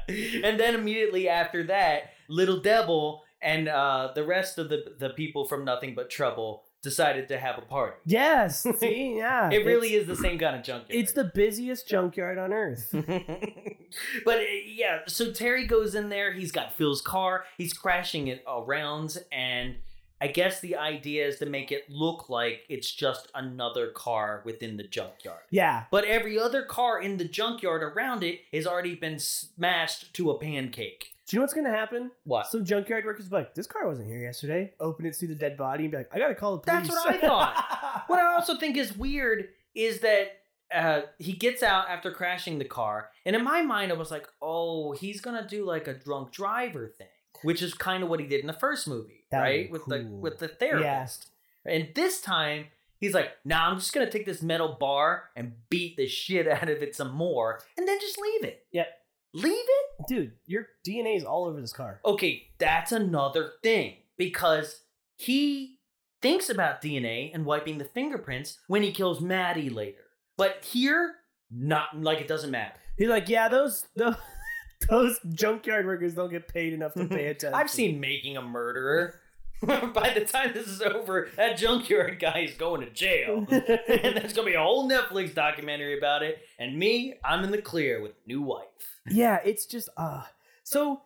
[0.07, 5.45] and then immediately after that, Little Devil and uh, the rest of the the people
[5.45, 7.97] from Nothing But Trouble decided to have a party.
[8.05, 9.49] Yes, see, yeah.
[9.51, 10.91] It really is the same kind of junkyard.
[10.91, 12.89] It's the busiest junkyard on earth.
[14.25, 16.31] but uh, yeah, so Terry goes in there.
[16.33, 17.45] He's got Phil's car.
[17.57, 19.77] He's crashing it around, and
[20.21, 24.77] I guess the idea is to make it look like it's just another car within
[24.77, 25.41] the junkyard.
[25.49, 30.31] Yeah, But every other car in the junkyard around it has already been smashed to
[30.31, 31.14] a pancake.
[31.27, 32.11] Do you know what's gonna happen?
[32.23, 32.47] What?
[32.47, 35.57] Some junkyard workers be like, "This car wasn't here yesterday." Open it, see the dead
[35.57, 38.03] body, and be like, "I gotta call the police." That's what I thought.
[38.07, 40.41] what I also think is weird is that
[40.73, 44.27] uh, he gets out after crashing the car, and in my mind, I was like,
[44.39, 47.07] "Oh, he's gonna do like a drunk driver thing,"
[47.41, 49.71] which is kind of what he did in the first movie, That right?
[49.71, 51.29] With the with the therapist.
[51.65, 52.65] And this time,
[52.99, 56.69] he's like, "Nah, I'm just gonna take this metal bar and beat the shit out
[56.69, 58.67] of it some more, and then just leave it.
[58.71, 58.87] Yep.
[59.35, 61.99] Leave it." Dude, your DNA is all over this car.
[62.05, 64.81] Okay, that's another thing because
[65.17, 65.79] he
[66.21, 70.01] thinks about DNA and wiping the fingerprints when he kills Maddie later.
[70.37, 71.15] But here,
[71.51, 72.73] not like it doesn't matter.
[72.97, 74.15] He's like, "Yeah, those those,
[74.89, 79.19] those junkyard workers don't get paid enough to pay attention." I've seen Making a Murderer.
[79.65, 83.45] By the time this is over, that junkyard guy is going to jail.
[83.49, 86.39] and there's going to be a whole Netflix documentary about it.
[86.59, 88.65] And me, I'm in the clear with new wife.
[89.09, 90.23] Yeah, it's just uh
[90.63, 91.01] so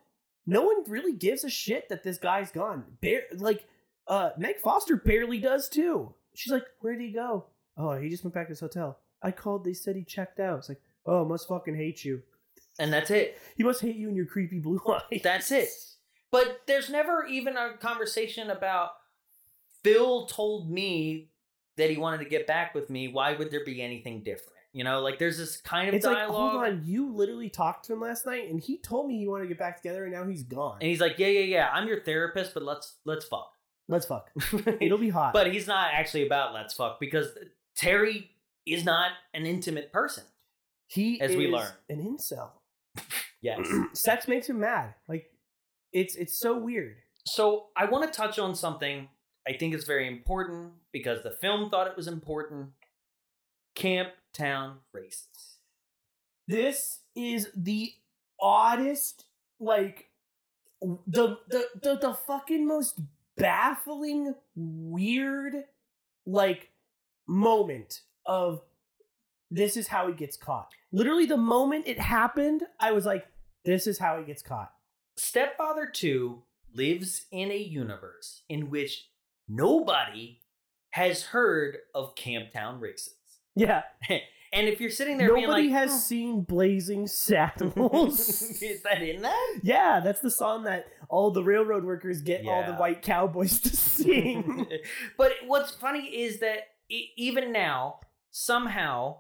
[0.45, 2.85] no one really gives a shit that this guy's gone.
[3.01, 3.67] Bare, like
[4.07, 6.13] uh Meg Foster barely does too.
[6.33, 7.45] She's like, "Where'd he go?"
[7.77, 10.59] "Oh, he just went back to his hotel." I called, they said he checked out.
[10.59, 12.21] It's like, "Oh, must fucking hate you.
[12.79, 13.37] And that's it.
[13.57, 15.67] He must hate you and your creepy blue eyes." That's it.
[16.31, 18.91] But there's never even a conversation about
[19.83, 21.29] Phil told me
[21.77, 23.07] that he wanted to get back with me.
[23.07, 24.53] Why would there be anything different?
[24.73, 26.51] You know, like there's this kind of It's like, dialogue.
[26.51, 29.45] hold on, you literally talked to him last night, and he told me he wanted
[29.45, 30.77] to get back together, and now he's gone.
[30.79, 31.69] And he's like, "Yeah, yeah, yeah.
[31.73, 33.51] I'm your therapist, but let's let's fuck."
[33.87, 34.29] Let's fuck.
[34.79, 35.33] It'll be hot.
[35.33, 37.29] but he's not actually about let's fuck because
[37.75, 38.29] Terry
[38.67, 40.23] is not an intimate person.
[40.85, 41.71] he as we learn.
[41.89, 42.49] an incel.
[43.41, 43.67] Yes.
[43.93, 44.93] Sex makes him mad.
[45.07, 45.31] Like
[45.93, 46.97] it's it's so weird.
[47.25, 49.09] so I want to touch on something
[49.47, 52.69] I think is very important because the film thought it was important.
[53.75, 55.57] Camp Town races.
[56.47, 57.93] This is the
[58.39, 59.25] oddest,
[59.59, 60.09] like
[60.81, 62.99] the the the, the fucking most
[63.37, 65.63] baffling, weird,
[66.25, 66.69] like
[67.27, 68.61] moment of
[69.51, 70.69] this is how he gets caught.
[70.91, 73.27] Literally, the moment it happened, I was like,
[73.65, 74.71] "This is how he gets caught."
[75.19, 76.41] Stepfather 2
[76.73, 79.09] lives in a universe in which
[79.47, 80.39] nobody
[80.91, 83.15] has heard of Camptown races.
[83.55, 88.41] Yeah, and if you're sitting there nobody like, has "Oh, seen Blazing Saddles.
[88.61, 89.59] is that in that?
[89.61, 93.75] yeah, that's the song that all the railroad workers get all the white cowboys to
[93.75, 94.67] sing.
[95.17, 96.59] but what's funny is that
[96.89, 97.99] even now,
[98.31, 99.17] somehow,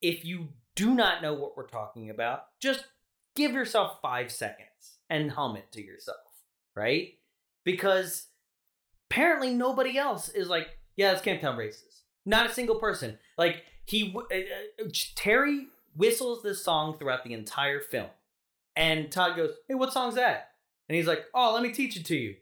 [0.00, 2.86] if you do not know what we're talking about, just
[3.34, 4.68] give yourself five seconds
[5.10, 6.18] and hum it to yourself,
[6.74, 7.14] right?
[7.64, 8.26] Because
[9.10, 12.02] apparently nobody else is like, yeah, it's Camptown Races.
[12.24, 13.18] Not a single person.
[13.36, 15.66] Like he, uh, uh, Terry
[15.96, 18.08] whistles this song throughout the entire film,
[18.76, 20.50] and Todd goes, "Hey, what song's that?"
[20.88, 22.36] And he's like, "Oh, let me teach it to you."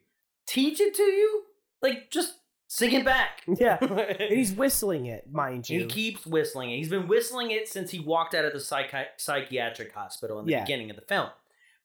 [0.46, 1.44] Teach it to you?
[1.80, 2.34] Like just
[2.66, 3.42] sing it back.
[3.48, 5.80] yeah, and and he's whistling it, mind you.
[5.80, 6.76] he keeps whistling it.
[6.76, 10.52] He's been whistling it since he walked out of the psychi- psychiatric hospital in the
[10.52, 10.60] Yeah.
[10.64, 11.30] beginning of the film.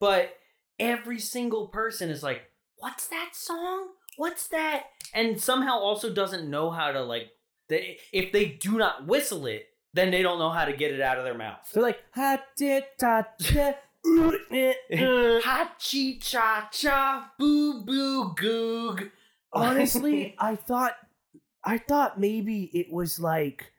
[0.01, 0.35] But
[0.79, 2.43] every single person is like,
[2.77, 3.89] "What's that song?
[4.17, 7.29] What's that?" And somehow also doesn't know how to like.
[7.67, 11.01] They, if they do not whistle it, then they don't know how to get it
[11.01, 11.67] out of their mouth.
[11.73, 13.73] They're like, ha ti ta cha,
[14.05, 15.41] ooh, eh, uh.
[15.41, 19.09] Ha chi cha cha boo boo goog.
[19.53, 20.97] Honestly, I thought,
[21.63, 23.71] I thought maybe it was like,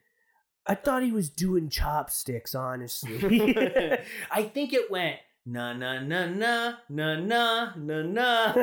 [0.65, 2.55] I thought he was doing chopsticks.
[2.55, 3.55] Honestly,
[4.31, 5.17] I think it went
[5.47, 8.53] na na na na na na na na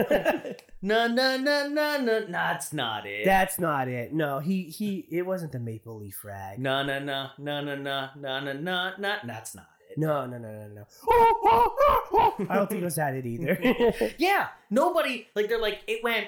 [0.82, 2.20] na na na na na.
[2.28, 3.24] That's not it.
[3.24, 4.12] that's not it.
[4.12, 5.06] No, he he.
[5.10, 6.58] It wasn't the maple leaf rag.
[6.58, 9.16] na na na na na na na na na na.
[9.24, 9.96] That's not it.
[9.96, 10.84] No, no, no, no, no.
[12.50, 14.14] I don't think it was that it either.
[14.18, 16.26] Yeah, nobody like they're like it went.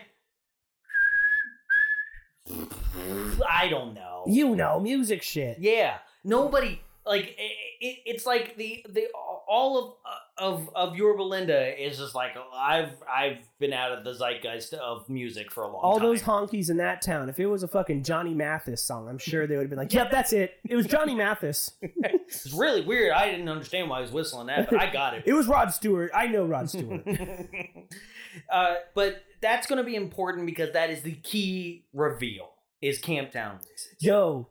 [3.46, 4.24] I don't know.
[4.26, 5.59] you know, music shit.
[5.61, 9.09] Yeah, nobody like it, it, it's like the the
[9.46, 9.94] all of
[10.39, 15.09] of of your Belinda is just like I've I've been out of the zeitgeist of
[15.09, 15.84] music for a long time.
[15.84, 16.09] All time.
[16.09, 17.28] those honkies in that town.
[17.28, 19.93] If it was a fucking Johnny Mathis song, I'm sure they would have been like,
[19.93, 20.55] "Yep, that's it.
[20.68, 21.72] It was Johnny Mathis.
[21.80, 23.12] it's really weird.
[23.12, 25.22] I didn't understand why he was whistling that, but I got it.
[25.26, 26.11] It was Rod Stewart.
[26.14, 27.03] I know Rod Stewart."
[28.53, 32.51] uh, but that's going to be important because that is the key reveal
[32.82, 33.95] is Camptown Races.
[34.01, 34.49] Yo,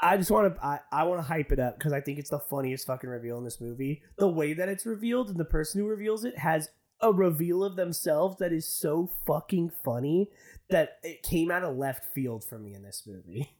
[0.00, 2.30] I just want to I, I want to hype it up because I think it's
[2.30, 4.02] the funniest fucking reveal in this movie.
[4.18, 6.70] The way that it's revealed and the person who reveals it has
[7.00, 10.30] a reveal of themselves that is so fucking funny
[10.70, 13.54] that it came out of left field for me in this movie.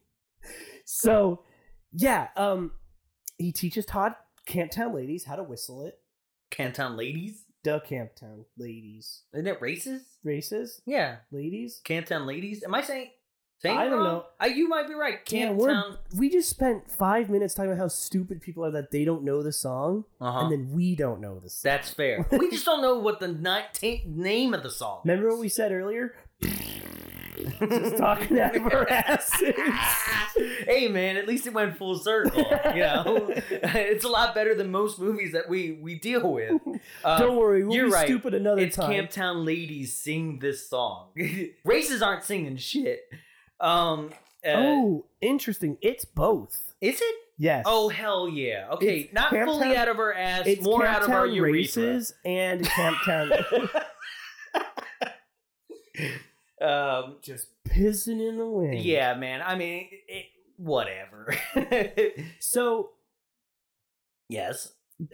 [0.85, 1.43] So,
[1.91, 2.71] yeah, um
[3.37, 4.15] he teaches Todd
[4.47, 5.99] Camptown ladies how to whistle it.
[6.51, 7.43] Camptown Ladies?
[7.63, 9.23] The Camptown ladies.
[9.33, 10.01] Isn't it races?
[10.23, 10.81] Races?
[10.85, 11.17] Yeah.
[11.31, 11.81] Ladies?
[11.85, 12.63] Camptown Ladies?
[12.63, 13.09] Am I saying?
[13.61, 14.03] Saying I don't wrong?
[14.03, 14.25] know.
[14.39, 15.15] I, you might be right.
[15.31, 15.97] We're, Camptown.
[16.15, 19.41] we just spent five minutes talking about how stupid people are that they don't know
[19.43, 20.39] the song, Uh-huh.
[20.41, 21.61] and then we don't know the song.
[21.71, 22.25] That's fair.
[22.31, 25.01] we just don't know what the ni- ta- name of the song.
[25.03, 26.15] Remember what we said earlier?
[27.59, 29.53] just talking out of our asses.
[30.67, 32.43] hey man, at least it went full circle.
[32.73, 36.61] You know, it's a lot better than most movies that we we deal with.
[37.03, 38.05] Uh, don't worry, we'll you're be right.
[38.07, 38.91] stupid another time.
[38.91, 39.35] it's time.
[39.35, 41.09] Camptown ladies sing this song.
[41.63, 43.01] Races aren't singing shit.
[43.61, 44.11] Um.
[44.45, 45.77] uh, oh, interesting.
[45.81, 46.73] It's both.
[46.81, 47.15] is it?
[47.37, 47.63] Yes.
[47.67, 48.67] Oh hell yeah!
[48.73, 51.53] Okay, It's not fully Camptown- out of our ass, it's more out of our urethra.
[51.53, 53.69] races and Camptown
[56.61, 57.15] Um.
[57.21, 58.79] just pissing in the wind.
[58.81, 59.41] Yeah, man.
[59.45, 60.25] I mean, it,
[60.57, 61.33] whatever.
[62.39, 62.89] So
[64.27, 64.73] yes.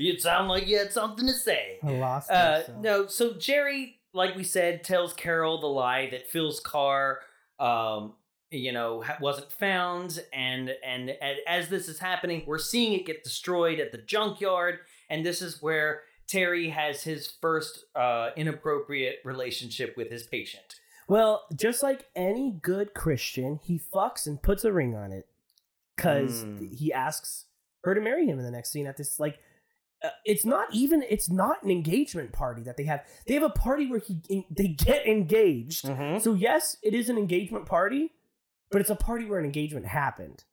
[0.00, 1.78] you sound like you had something to say.
[1.84, 6.58] I lost Uh, no, so Jerry, like we said, tells Carol the lie that Phil's
[6.60, 7.20] car,
[7.60, 8.14] um,
[8.50, 11.12] you know, wasn't found, and and
[11.46, 14.78] as this is happening, we're seeing it get destroyed at the junkyard,
[15.10, 20.76] and this is where Terry has his first uh, inappropriate relationship with his patient.
[21.08, 25.26] Well, just like any good Christian, he fucks and puts a ring on it
[25.96, 26.74] because Mm.
[26.76, 27.44] he asks
[27.84, 29.38] her to marry him in the next scene at this like.
[30.04, 31.02] Uh, it's not even.
[31.08, 33.04] It's not an engagement party that they have.
[33.26, 35.84] They have a party where he they get engaged.
[35.86, 36.20] Mhm.
[36.20, 38.12] So yes, it is an engagement party,
[38.70, 40.44] but it's a party where an engagement happened.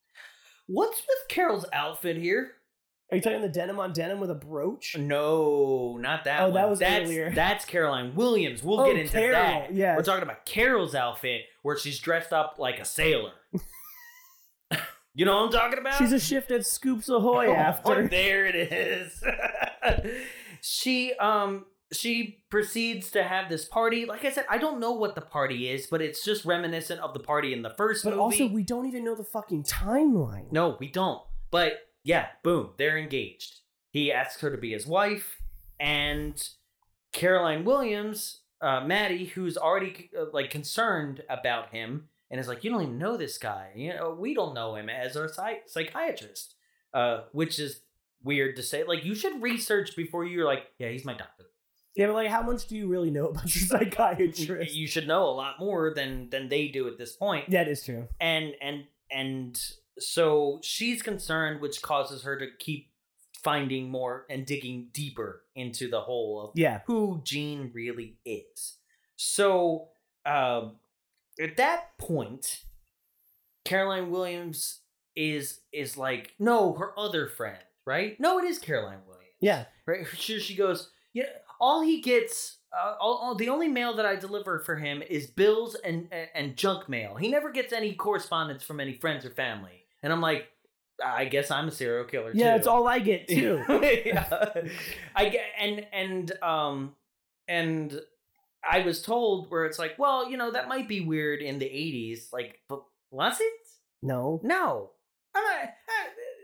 [0.67, 2.53] What's with Carol's outfit here?
[3.11, 4.95] Are you talking the denim on denim with a brooch?
[4.97, 6.39] No, not that.
[6.41, 7.29] Oh, that was that's, earlier.
[7.31, 8.63] That's Caroline Williams.
[8.63, 9.73] We'll Oh, get into Carol, that.
[9.75, 13.33] Yeah, We're talking about Carol's outfit where she's dressed up like a sailor.
[15.13, 15.97] You know what I'm talking about?
[15.97, 18.07] She's a shift at Scoops Ahoy Oh, after.
[18.09, 19.23] there it is.
[20.61, 24.05] she um she proceeds to have this party.
[24.05, 27.13] Like I said, I don't know what the party is, but it's just reminiscent of
[27.13, 28.21] the party in the first But movie.
[28.21, 30.51] also, we don't even know the fucking timeline.
[30.51, 31.21] No, we don't.
[31.51, 33.59] But yeah, boom, they're engaged.
[33.91, 35.37] He asks her to be his wife,
[35.79, 36.41] and
[37.11, 42.71] Caroline Williams, uh, Maddie, who's already uh, like concerned about him, and is like, "You
[42.71, 43.69] don't even know this guy.
[43.75, 46.55] You know, we don't know him as our psych- psychiatrist,"
[46.93, 47.81] uh, which is
[48.23, 48.83] weird to say.
[48.83, 51.45] Like, you should research before you're like, "Yeah, he's my doctor."
[51.95, 54.73] Yeah, but like, how much do you really know about your psychiatrist?
[54.73, 57.51] You should know a lot more than than they do at this point.
[57.51, 58.07] that is true.
[58.19, 59.61] and and and
[59.99, 62.89] so she's concerned which causes her to keep
[63.43, 66.79] finding more and digging deeper into the whole of Yeah.
[66.87, 68.77] who Gene really is.
[69.17, 69.89] So
[70.25, 70.77] um
[71.41, 72.63] at that point
[73.65, 74.81] Caroline Williams
[75.15, 78.19] is is like no her other friend, right?
[78.19, 79.23] No, it is Caroline Williams.
[79.39, 79.65] Yeah.
[79.85, 80.05] Right?
[80.17, 81.25] She, she goes, yeah,
[81.59, 85.27] all he gets, uh, all, all, the only mail that I deliver for him is
[85.27, 87.15] bills and, and and junk mail.
[87.15, 89.85] He never gets any correspondence from any friends or family.
[90.01, 90.47] And I'm like,
[91.03, 92.39] I guess I'm a serial killer too.
[92.39, 93.63] Yeah, it's all I get too.
[94.05, 94.49] yeah.
[95.15, 96.95] I get and and um
[97.47, 97.99] and
[98.69, 101.65] I was told where it's like, well, you know, that might be weird in the
[101.65, 103.53] '80s, like, but was it?
[104.01, 104.39] no.
[104.43, 104.91] No,
[105.35, 105.69] I'm not, I, uh,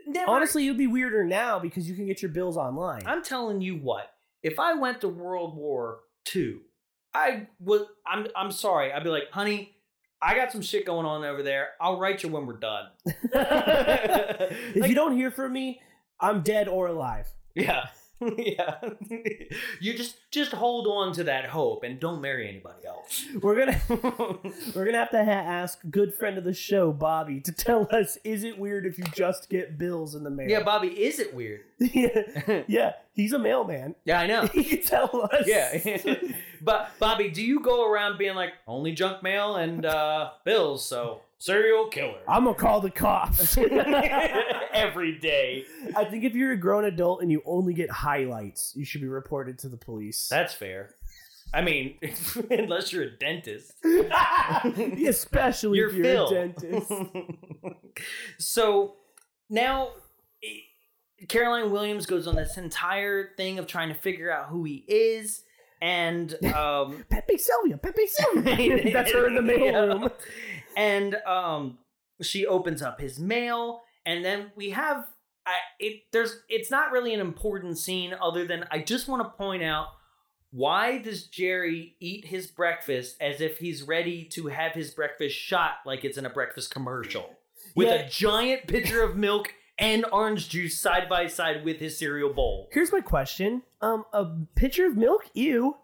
[0.06, 3.02] never, Honestly, it would be weirder now because you can get your bills online.
[3.06, 4.10] I'm telling you what.
[4.42, 6.00] If I went to World War
[6.34, 6.56] II,
[7.14, 7.86] I would.
[8.06, 8.26] I'm.
[8.36, 8.92] I'm sorry.
[8.92, 9.74] I'd be like, honey,
[10.22, 11.70] I got some shit going on over there.
[11.80, 12.86] I'll write you when we're done.
[13.04, 15.80] if Like- you don't hear from me,
[16.20, 17.26] I'm dead or alive.
[17.54, 17.88] Yeah.
[18.36, 18.76] yeah.
[19.80, 23.26] you just just hold on to that hope and don't marry anybody else.
[23.40, 23.80] We're gonna
[24.74, 28.18] we're gonna have to ha- ask good friend of the show, Bobby, to tell us:
[28.24, 30.48] is it weird if you just get bills in the mail?
[30.48, 31.62] yeah, Bobby, is it weird?
[31.78, 32.92] yeah, yeah.
[33.12, 33.94] He's a mailman.
[34.04, 34.46] Yeah, I know.
[34.46, 35.46] He can tell us.
[35.46, 36.16] Yeah.
[36.60, 41.22] but Bobby, do you go around being like only junk mail and uh bills, so
[41.40, 42.20] serial killer.
[42.28, 43.58] I'm gonna call the cops.
[44.72, 45.64] Every day.
[45.96, 49.08] I think if you're a grown adult and you only get highlights, you should be
[49.08, 50.28] reported to the police.
[50.28, 50.94] That's fair.
[51.52, 51.96] I mean,
[52.50, 53.72] unless you're a dentist.
[53.84, 56.28] Especially You're if you're Phil.
[56.28, 56.92] a dentist.
[58.38, 58.94] so
[59.48, 59.88] now
[61.28, 65.42] Caroline Williams goes on this entire thing of trying to figure out who he is.
[65.80, 68.82] And um Pepe Sylvia, Pepe Sylvia.
[68.92, 69.72] That's her in the Yeah.
[69.72, 70.12] mailroom.
[70.76, 71.78] And um
[72.22, 75.06] she opens up his mail and then we have
[75.46, 79.30] I it there's it's not really an important scene other than I just want to
[79.30, 79.86] point out
[80.52, 85.74] why does Jerry eat his breakfast as if he's ready to have his breakfast shot
[85.86, 87.30] like it's in a breakfast commercial
[87.74, 87.94] with Yeah.
[87.94, 92.68] a giant pitcher of milk and orange juice side by side with his cereal bowl?
[92.70, 95.24] Here's my question: Um, a pitcher of milk?
[95.34, 95.76] Ew.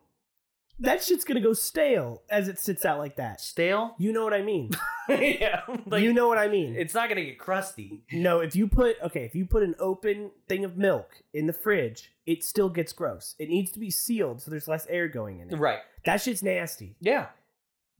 [0.78, 3.40] That shit's gonna go stale as it sits out like that.
[3.40, 3.94] Stale?
[3.98, 4.72] You know what I mean?
[5.08, 5.62] yeah.
[5.86, 6.76] Like, you know what I mean?
[6.76, 8.02] it's not to get crusty.
[8.12, 11.54] no, if you put okay, if you put an open thing of milk in the
[11.54, 13.34] fridge, it still gets gross.
[13.38, 15.56] It needs to be sealed so there's less air going in it.
[15.56, 15.78] Right.
[16.04, 16.94] That shit's nasty.
[17.00, 17.28] Yeah.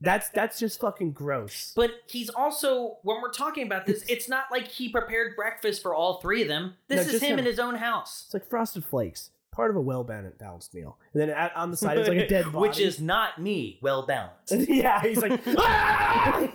[0.01, 1.73] That's that's just fucking gross.
[1.75, 5.95] But he's also when we're talking about this, it's not like he prepared breakfast for
[5.95, 6.75] all three of them.
[6.89, 7.39] This No, is him him.
[7.41, 10.99] in his own house, It's like frosted flakes, part of a well balanced meal.
[11.15, 12.59] And then on the side it's like a dead body.
[12.59, 14.53] which is not me, well balanced.
[14.69, 16.47] yeah, he's like "Ah!"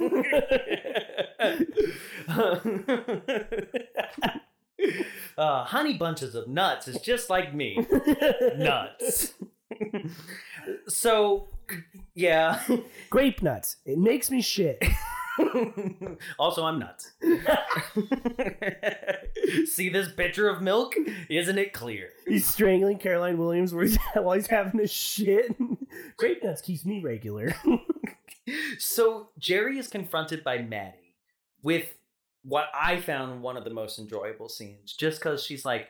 [5.38, 7.86] uh, honey bunches of nuts is just like me,
[8.58, 9.34] nuts.
[10.88, 11.48] So,
[12.14, 12.62] yeah.
[13.10, 13.78] grape nuts.
[13.86, 14.84] It makes me shit.
[16.40, 17.12] also, I'm nuts.
[19.66, 20.96] See this pitcher of milk?
[21.30, 22.10] Isn't it clear?
[22.28, 23.74] He's strangling Caroline Williams
[24.14, 25.56] while he's having a shit.
[26.18, 27.56] grape nuts keeps me regular.
[28.80, 31.16] So Jerry is confronted by Maddie
[31.62, 31.86] with
[32.44, 35.90] what I found one of the most enjoyable scenes, just because she's like,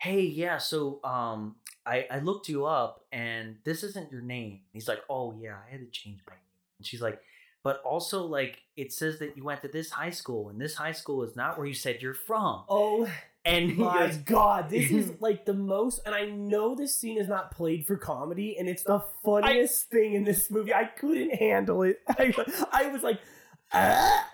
[0.00, 4.88] "Hey, yeah, so um, I I looked you up, and this isn't your name." He's
[4.88, 6.40] like, "Oh yeah, I had to change my name."
[6.78, 7.20] And she's like,
[7.62, 10.92] but also like it says that you went to this high school, and this high
[10.92, 12.64] school is not where you said you're from.
[12.68, 13.08] Oh
[13.44, 17.28] And my goes, god, this is like the most, and I know this scene is
[17.28, 20.74] not played for comedy, and it's the funniest thing in this movie.
[20.74, 22.00] I couldn't handle it.
[22.08, 22.32] I,
[22.72, 23.20] I was like,
[23.72, 24.28] ah.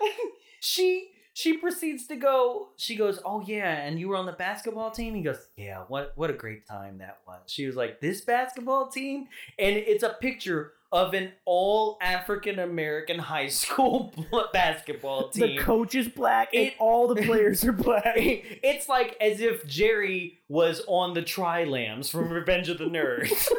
[0.59, 4.89] she she proceeds to go she goes oh yeah and you were on the basketball
[4.89, 8.21] team he goes yeah what what a great time that was she was like this
[8.21, 9.27] basketball team
[9.59, 14.13] and it's a picture of an all African American high school
[14.51, 15.57] basketball team.
[15.57, 18.15] the coach is black, and all the players are black.
[18.15, 23.49] it's like as if Jerry was on the Tri-Lambs from Revenge of the Nerds.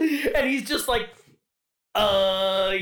[0.34, 1.08] and he's just like,
[1.94, 2.72] uh,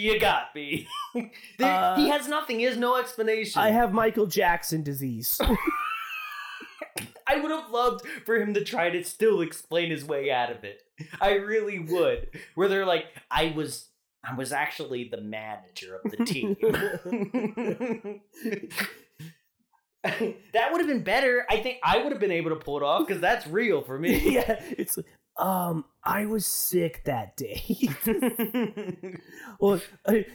[0.00, 0.86] you got me.
[1.58, 2.58] There- Uh, he has nothing.
[2.58, 3.60] He has no explanation.
[3.60, 5.40] I have Michael Jackson disease.
[7.28, 10.64] I would have loved for him to try to still explain his way out of
[10.64, 10.82] it.
[11.20, 12.28] I really would.
[12.56, 13.86] Where they're like, I was
[14.24, 16.56] I was actually the manager of the team.
[20.52, 21.46] that would have been better.
[21.50, 23.98] I think I would have been able to pull it off because that's real for
[23.98, 24.34] me.
[24.34, 24.98] yeah, it's
[25.40, 27.88] um, I was sick that day.
[29.58, 30.26] well, I,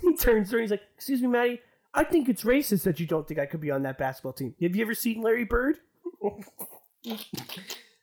[0.00, 0.62] he turns around.
[0.62, 1.60] He's like, "Excuse me, Maddie.
[1.92, 4.54] I think it's racist that you don't think I could be on that basketball team.
[4.62, 5.78] Have you ever seen Larry Bird?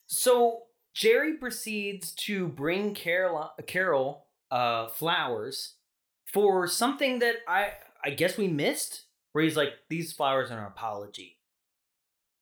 [0.07, 0.63] So
[0.93, 5.75] Jerry proceeds to bring Carol, Carol uh, flowers
[6.25, 7.73] for something that I
[8.03, 9.03] I guess we missed.
[9.31, 11.39] Where he's like, "These flowers are an apology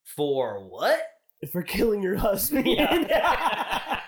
[0.03, 1.12] for what?"
[1.51, 2.67] For killing your husband?
[2.67, 3.99] Yeah.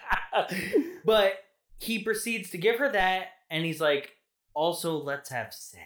[1.05, 1.33] but
[1.79, 4.11] he proceeds to give her that, and he's like,
[4.53, 5.85] "Also, let's have sex."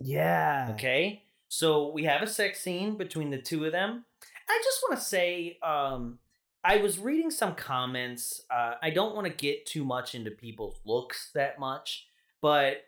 [0.00, 0.68] yeah.
[0.72, 1.22] Okay.
[1.48, 4.04] So we have a sex scene between the two of them.
[4.48, 6.18] I just want to say, um,
[6.64, 8.42] I was reading some comments.
[8.50, 12.06] Uh, I don't want to get too much into people's looks that much,
[12.40, 12.84] but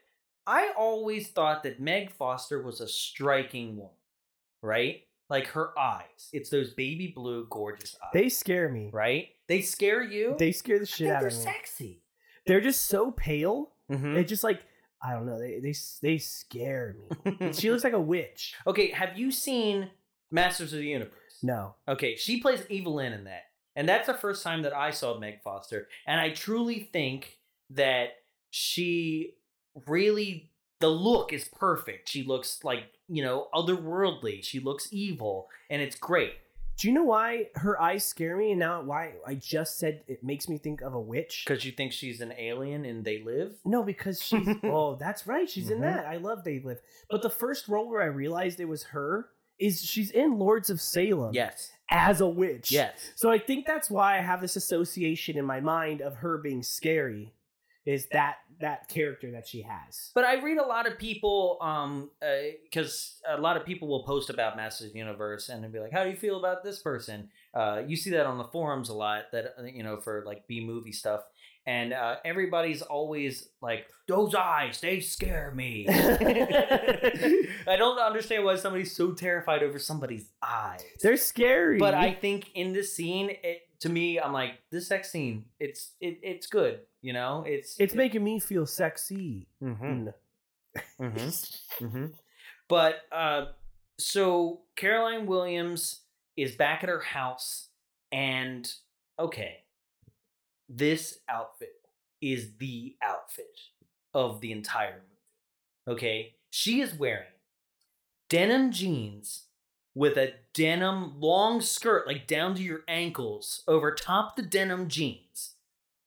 [0.47, 3.93] I always thought that Meg Foster was a striking woman,
[4.63, 5.03] right?
[5.31, 6.29] Like her eyes.
[6.33, 8.11] It's those baby blue, gorgeous eyes.
[8.13, 8.91] They scare me.
[8.93, 9.29] right?
[9.49, 10.37] They scare you.
[10.39, 12.03] They scare the shit out they're sexy.
[12.47, 13.73] They're just so pale.
[13.91, 14.15] Mhm.
[14.15, 14.61] They just like
[15.03, 15.39] I don't know.
[15.39, 16.97] They they they scare
[17.27, 17.53] me.
[17.53, 18.55] she looks like a witch.
[18.67, 19.91] okay, have you seen
[20.31, 21.39] Masters of the Universe?
[21.43, 21.75] No.
[21.89, 23.43] Okay, she plays Evil-Lyn in that.
[23.77, 25.89] And that's the first time that I saw Meg Foster.
[26.07, 27.39] And I truly think
[27.71, 28.11] that
[28.51, 29.35] she
[29.87, 30.51] really
[30.81, 32.09] the look is perfect.
[32.09, 34.45] She looks like, you know, otherworldly.
[34.45, 36.33] She looks evil and it's great.
[36.77, 38.51] Do you know why her eyes scare me?
[38.51, 41.45] And now why I just said it makes me think of a witch?
[41.47, 43.55] Because you think she's an alien and they live?
[43.65, 45.49] No, because she's oh, that's right.
[45.49, 45.83] She's in Mhm.
[45.83, 46.07] that.
[46.07, 46.81] I love They Live.
[47.09, 50.81] But the first role where I realized it was her is she's in Lords of
[50.81, 51.71] Salem Yes.
[51.89, 52.73] as a witch.
[52.73, 53.13] Yes.
[53.15, 56.65] So I think that's why I have this association in my mind of her being
[56.65, 57.33] scary.
[57.87, 60.11] Is that that character that she has?
[60.15, 62.11] But I read a lot of people, um,
[62.65, 65.93] because a lot of people will post about Masters of the Universe and be like,
[65.93, 68.95] "How do you feel about this person?" Uh, you see that on the forums a
[68.95, 69.25] lot.
[69.33, 71.25] That uh, you know for like B movie stuff,
[71.67, 78.97] and uh, everybody's always like, "Those eyes, they scare me." I don't understand why somebody's
[78.97, 80.83] so terrified over somebody's eyes.
[81.03, 81.79] They're scary.
[81.79, 85.93] But I think in this scene, it, to me, I'm like, this sex scene, it's
[86.01, 86.81] it, it's good.
[87.03, 89.47] You know, it's it's making me feel sexy.
[89.63, 89.79] Mhm.
[89.79, 90.15] Mm.
[90.99, 91.19] Mm-hmm.
[91.85, 92.07] mm-hmm.
[92.67, 93.49] But uh,
[93.99, 96.01] so Caroline Williams
[96.35, 97.69] is back at her house,
[98.11, 98.73] and
[99.19, 99.59] okay,
[100.67, 101.75] this outfit
[102.23, 103.61] is the outfit
[104.15, 105.99] of the entire movie.
[105.99, 107.29] Okay, she is wearing
[108.31, 109.43] denim jeans
[109.95, 115.55] with a denim long skirt, like down to your ankles, over top the denim jeans,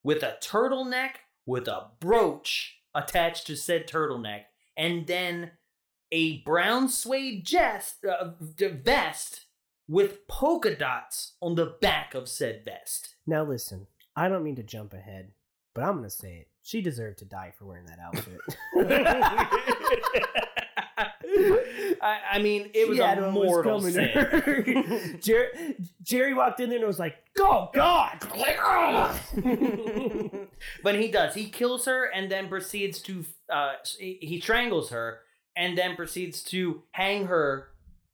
[0.04, 1.12] with a turtleneck
[1.46, 4.42] with a brooch attached to said turtleneck,
[4.76, 5.52] and then
[6.12, 9.46] a brown suede jest, uh, vest
[9.88, 13.16] with polka dots on the back of said vest.
[13.26, 15.32] Now listen, I don't mean to jump ahead,
[15.74, 16.48] but I'm gonna say it.
[16.62, 18.42] She deserved to die for wearing that outfit.
[22.02, 25.20] I, I mean, it was a what was mortal sin.
[25.22, 28.20] Jerry, Jerry walked in there and was like, "Go God!"
[30.84, 31.34] but he does.
[31.34, 35.20] He kills her and then proceeds to uh, he he strangles her
[35.56, 37.70] and then proceeds to hang her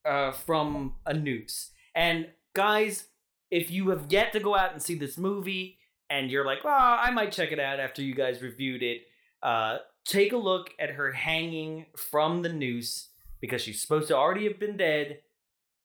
[0.05, 1.71] uh, from a noose.
[1.95, 3.07] And guys,
[3.51, 5.77] if you have yet to go out and see this movie
[6.09, 9.01] and you're like, "Well, I might check it out after you guys reviewed it,"
[9.41, 13.09] uh, take a look at her hanging from the noose
[13.43, 15.19] because she's supposed to already have been dead,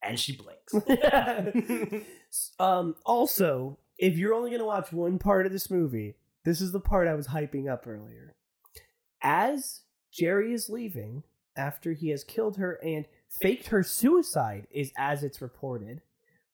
[0.00, 0.72] and she blinks.
[2.60, 2.94] um.
[3.04, 7.08] Also, if you're only gonna watch one part of this movie, this is the part
[7.08, 8.36] I was hyping up earlier.
[9.20, 9.80] As
[10.12, 11.24] Jerry is leaving
[11.56, 13.06] after he has killed her and
[13.42, 16.02] faked her suicide, is as it's reported,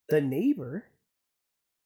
[0.09, 0.87] the neighbor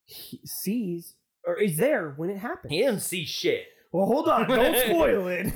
[0.07, 1.15] sees
[1.45, 2.71] or is there when it happens.
[2.71, 3.65] He didn't see shit.
[3.91, 5.51] Well, hold on, don't spoil it.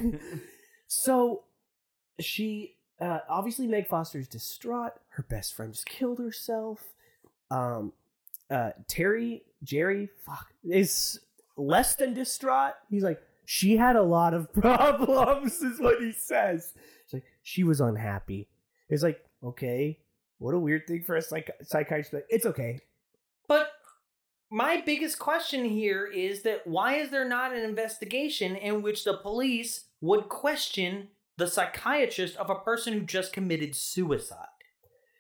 [0.87, 1.43] So
[2.19, 4.93] she uh, obviously Meg Foster's distraught.
[5.09, 6.81] Her best friend just killed herself.
[7.51, 7.91] Um,
[8.49, 11.19] uh, Terry Jerry fuck is
[11.57, 12.73] less than distraught.
[12.89, 16.73] He's like she had a lot of problems, is what he says.
[17.03, 18.47] It's like she was unhappy.
[18.89, 19.99] It's like okay,
[20.37, 22.13] what a weird thing for a psych- psychiatrist.
[22.13, 22.79] like, It's okay.
[23.47, 23.67] But
[24.49, 29.17] my biggest question here is that why is there not an investigation in which the
[29.17, 34.47] police would question the psychiatrist of a person who just committed suicide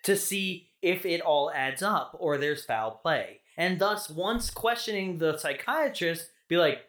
[0.03, 3.41] to see if it all adds up or there's foul play?
[3.57, 6.79] And thus, once questioning the psychiatrist, be like,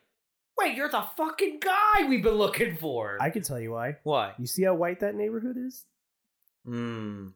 [0.58, 3.18] wait, you're the fucking guy we've been looking for.
[3.20, 3.96] I can tell you why.
[4.02, 4.32] Why?
[4.38, 5.84] You see how white that neighborhood is?
[6.64, 7.28] Hmm.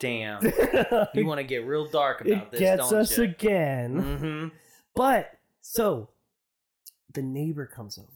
[0.00, 0.42] Damn.
[1.14, 3.24] you want to get real dark about it this, gets don't us you?
[3.24, 3.98] again.
[3.98, 4.48] hmm
[4.96, 5.30] But
[5.60, 6.10] so
[7.14, 8.08] the neighbor comes over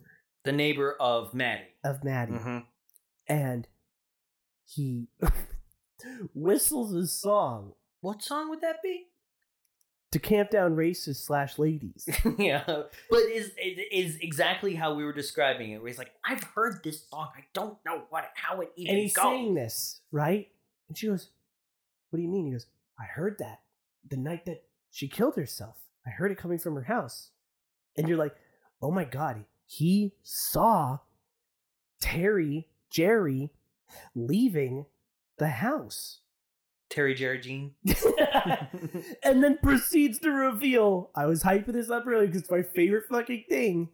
[0.45, 1.63] The neighbor of Maddie.
[1.85, 2.59] of Maddie Mm-hmm.
[3.29, 3.69] And
[4.65, 5.09] he
[6.35, 9.07] whistles a song What song would that be?
[10.11, 12.09] to Camptown racists slash ladies.
[12.39, 15.79] yeah, but is it is exactly how we were describing it.
[15.83, 17.29] Where he's like, "I've heard this song.
[17.37, 20.49] I don't know what how it even and he's goes." saying this, right?
[20.89, 21.29] And she goes,
[22.11, 22.47] What do you mean?
[22.47, 22.67] He goes,
[22.99, 23.61] I heard that
[24.09, 25.77] the night that she killed herself.
[26.07, 27.31] I heard it coming from her house.
[27.97, 28.35] And you're like,
[28.81, 30.99] Oh my God, he saw
[32.01, 33.51] Terry, Jerry
[34.15, 34.87] leaving
[35.39, 36.21] the house.
[36.91, 37.73] Terry Jerry Gene.
[39.23, 43.05] and then proceeds to reveal I was hyping this up earlier because it's my favorite
[43.11, 43.91] fucking thing.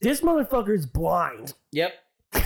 [0.00, 1.54] This motherfucker's blind.
[1.72, 1.92] Yep.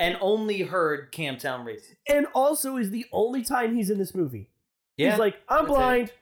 [0.00, 1.94] and only heard Camptown Race.
[2.08, 4.50] And also is the only time he's in this movie.
[4.96, 5.10] Yeah.
[5.10, 6.12] He's like, I'm blind.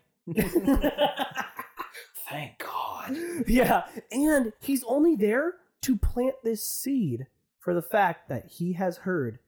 [2.29, 3.17] Thank God.
[3.47, 3.85] yeah.
[4.13, 7.27] And he's only there to plant this seed
[7.67, 9.41] for the fact that he has heard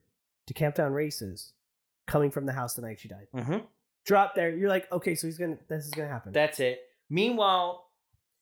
[0.48, 1.52] to Camptown Races
[2.08, 3.28] coming from the house the night she died.
[3.32, 3.58] Mm-hmm.
[4.04, 4.50] Drop there.
[4.50, 6.32] You're like, okay, so he's gonna this is gonna happen.
[6.32, 6.80] That's it.
[7.08, 7.86] Meanwhile,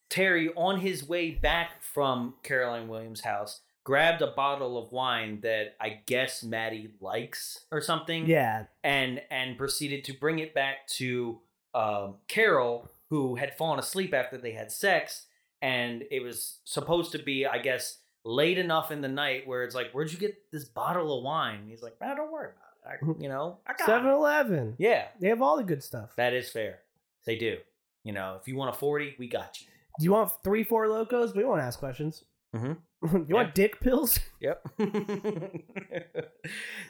[0.09, 5.77] Terry, on his way back from Caroline Williams' house, grabbed a bottle of wine that
[5.79, 8.27] I guess Maddie likes or something.
[8.27, 8.65] yeah.
[8.83, 11.41] and and proceeded to bring it back to
[11.75, 15.27] um, Carol, who had fallen asleep after they had sex,
[15.61, 19.75] and it was supposed to be, I guess, late enough in the night where it's
[19.75, 22.99] like, "Where'd you get this bottle of wine?" And he's like, "Ah, don't worry about
[23.01, 23.07] it.
[23.19, 24.75] I, you know, I got 7 Eleven.
[24.79, 26.15] Yeah, They have all the good stuff.
[26.17, 26.81] that is fair.
[27.25, 27.59] They do.
[28.05, 29.67] You know, if you want a forty, we got you.
[29.99, 31.35] Do you want three, four locos?
[31.35, 32.25] We won't ask questions.
[32.55, 32.77] Mhm.
[33.29, 34.21] you want dick pills?
[34.41, 34.63] Yep.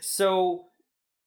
[0.00, 0.66] so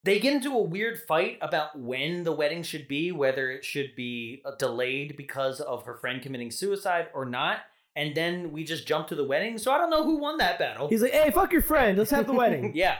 [0.04, 3.96] they get into a weird fight about when the wedding should be, whether it should
[3.96, 7.60] be uh, delayed because of her friend committing suicide or not.
[7.96, 9.58] And then we just jump to the wedding.
[9.58, 10.88] So I don't know who won that battle.
[10.88, 11.98] He's like, hey, fuck your friend.
[11.98, 12.72] Let's have the wedding.
[12.76, 12.98] yeah.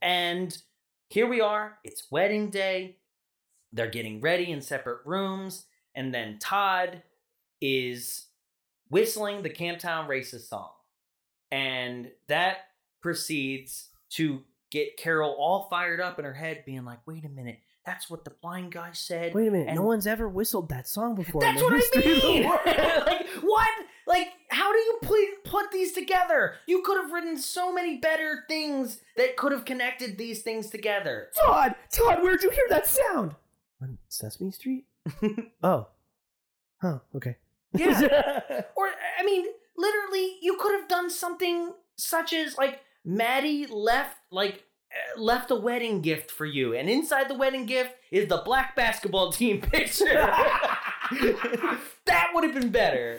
[0.00, 0.56] and
[1.08, 1.78] here we are.
[1.84, 2.96] It's wedding day.
[3.72, 5.66] They're getting ready in separate rooms.
[5.94, 7.02] And then Todd
[7.60, 8.26] is
[8.88, 10.70] whistling the Camptown Racist song.
[11.50, 12.58] And that
[13.02, 17.58] proceeds to get Carol all fired up in her head, being like, wait a minute,
[17.84, 19.34] that's what the blind guy said.
[19.34, 19.68] Wait a minute.
[19.68, 21.40] And- no one's ever whistled that song before.
[21.40, 22.42] That's what I history of the mean.
[23.06, 23.68] like what?
[24.06, 26.54] Like how do you put put these together?
[26.66, 31.28] You could have written so many better things that could have connected these things together.
[31.40, 33.34] Todd, Todd, where'd you hear that sound?
[33.80, 34.84] On Sesame Street?
[35.62, 35.88] oh.
[36.80, 37.36] Huh, okay.
[37.74, 38.62] Yeah.
[38.76, 38.86] or
[39.18, 44.64] I mean, literally, you could have done something such as like Maddie left like
[45.16, 49.32] left a wedding gift for you, and inside the wedding gift is the black basketball
[49.32, 50.14] team picture.
[52.06, 53.18] that would have been better.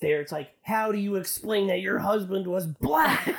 [0.00, 3.28] there, it's like, how do you explain that your husband was black?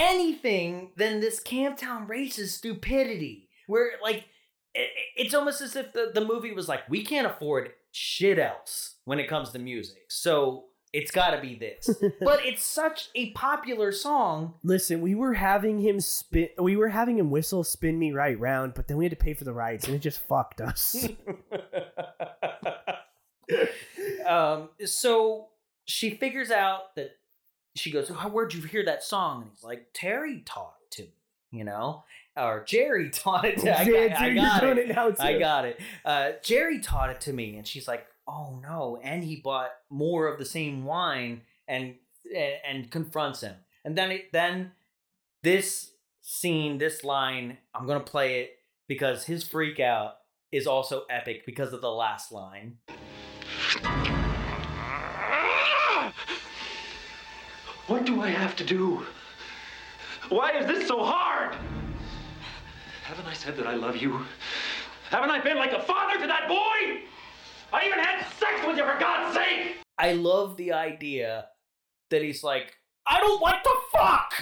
[0.00, 3.48] anything than this Camptown racist stupidity.
[3.66, 4.24] Where like
[4.74, 9.18] it's almost as if the, the movie was like, we can't afford shit else when
[9.18, 10.04] it comes to music.
[10.08, 11.90] So it's gotta be this.
[12.20, 14.54] but it's such a popular song.
[14.62, 18.74] Listen, we were having him spin we were having him whistle spin me right round,
[18.74, 20.96] but then we had to pay for the rights and it just fucked us.
[24.26, 25.48] um so
[25.84, 27.16] she figures out that
[27.76, 31.02] she goes, "How where'd you hear that song?" And he's like, "Terry taught it to
[31.02, 31.12] me,
[31.52, 32.04] you know,
[32.36, 33.70] or Jerry taught it to me.
[33.70, 34.78] I, got- I got it.
[34.90, 35.80] it I got it.
[36.04, 40.28] Uh, Jerry taught it to me, and she's like, "Oh no!" And he bought more
[40.28, 41.96] of the same wine and
[42.34, 43.56] and, confronts him.
[43.84, 44.72] And then it then
[45.42, 50.14] this scene, this line, I'm gonna play it because his freak out
[50.52, 52.78] is also epic because of the last line.
[57.86, 59.04] What do I have to do?
[60.28, 61.56] Why is this so hard?
[63.02, 64.24] Haven't I said that I love you?
[65.08, 67.02] Haven't I been like a father to that boy?
[67.72, 69.76] I even had sex with you for God's sake!
[69.98, 71.46] I love the idea
[72.10, 72.74] that he's like,
[73.06, 74.34] I don't like to fuck.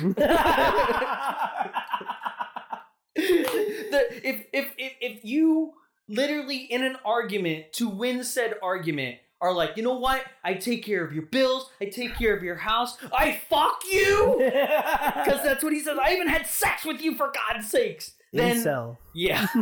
[3.15, 5.73] the, if, if if if you
[6.09, 10.25] literally in an argument to win said argument are like, you know what?
[10.43, 11.71] I take care of your bills.
[11.81, 12.97] I take care of your house.
[13.13, 15.99] I fuck you because that's what he says.
[16.03, 18.15] I even had sex with you for God's sakes.
[18.33, 18.99] Then Incel.
[19.15, 19.47] yeah.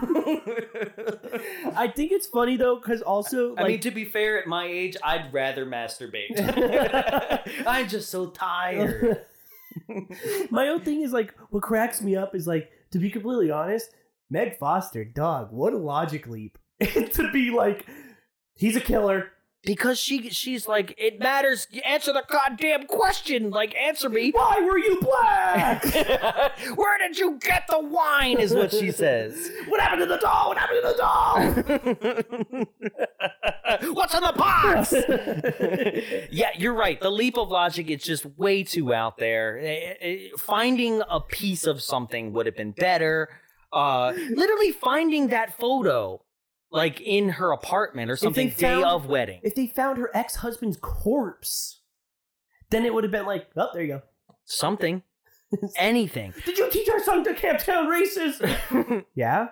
[1.77, 4.67] I think it's funny though, because also I like mean, to be fair, at my
[4.67, 6.33] age, I'd rather masturbate.
[7.67, 9.25] I'm just so tired.
[10.51, 13.95] my own thing is like what cracks me up is like to be completely honest,
[14.31, 17.87] Meg Foster, dog, what a logic leap to be like
[18.57, 19.31] he's a killer.
[19.67, 21.67] Because she she's like, it matters.
[21.85, 23.51] Answer the goddamn question.
[23.51, 24.31] Like, answer me.
[24.31, 25.85] Why were you black?
[26.77, 28.39] Where did you get the wine?
[28.39, 29.51] Is what she says.
[29.69, 30.51] what happened to the doll?
[30.51, 30.97] What happened to the
[33.83, 33.93] doll?
[33.93, 34.95] What's in the box?
[36.31, 37.01] yeah, you're right.
[37.01, 39.59] The leap of logic is just way too out there.
[39.59, 43.31] Eh, eh, Finding a piece of something would have been better.
[43.73, 46.23] Uh, literally finding that photo,
[46.77, 49.41] like in her apartment or something, day found- of wedding.
[49.43, 51.81] if they found her ex-husband's corpse,
[52.71, 54.03] then it would have been like, oh, there you go.
[54.45, 55.03] Something,
[55.77, 56.35] anything.
[56.45, 59.05] Did you teach our son to Camptown racist?
[59.15, 59.49] yeah.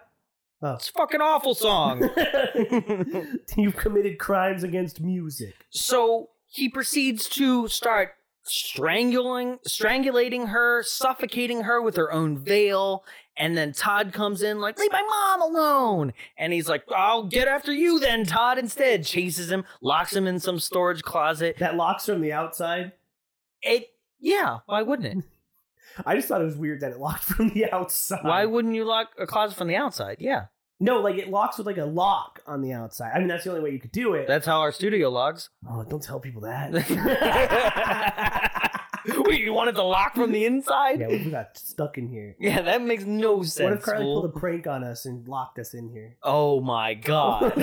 [0.62, 0.74] Oh.
[0.74, 2.08] It's a fucking awful song.
[3.56, 5.54] You've committed crimes against music.
[5.70, 8.14] So he proceeds to start
[8.44, 13.04] strangling, strangulating her, suffocating her with her own veil.
[13.36, 16.12] And then Todd comes in like, leave my mom alone.
[16.38, 19.04] And he's like, I'll get after you then, Todd, instead.
[19.04, 21.56] Chases him, locks him in some storage closet.
[21.58, 22.92] That locks from the outside.
[23.62, 23.88] It,
[24.20, 25.24] yeah, why wouldn't it?
[26.06, 28.24] I just thought it was weird that it locked from the outside.
[28.24, 30.16] Why wouldn't you lock a closet from the outside?
[30.20, 30.46] Yeah.
[30.80, 33.12] No, like it locks with like a lock on the outside.
[33.14, 34.26] I mean, that's the only way you could do it.
[34.26, 35.50] That's how our studio logs.
[35.68, 36.72] oh, don't tell people that.
[39.06, 41.00] Wait, you wanted to lock from the inside?
[41.00, 42.36] yeah, we got stuck in here.
[42.38, 43.64] Yeah, that makes no sense.
[43.64, 44.22] what if Carly fool.
[44.22, 46.16] pulled a prank on us and locked us in here?
[46.22, 47.52] Oh my god.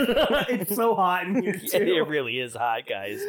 [0.50, 3.22] it's so hot in here Yeah, it really is hot, guys.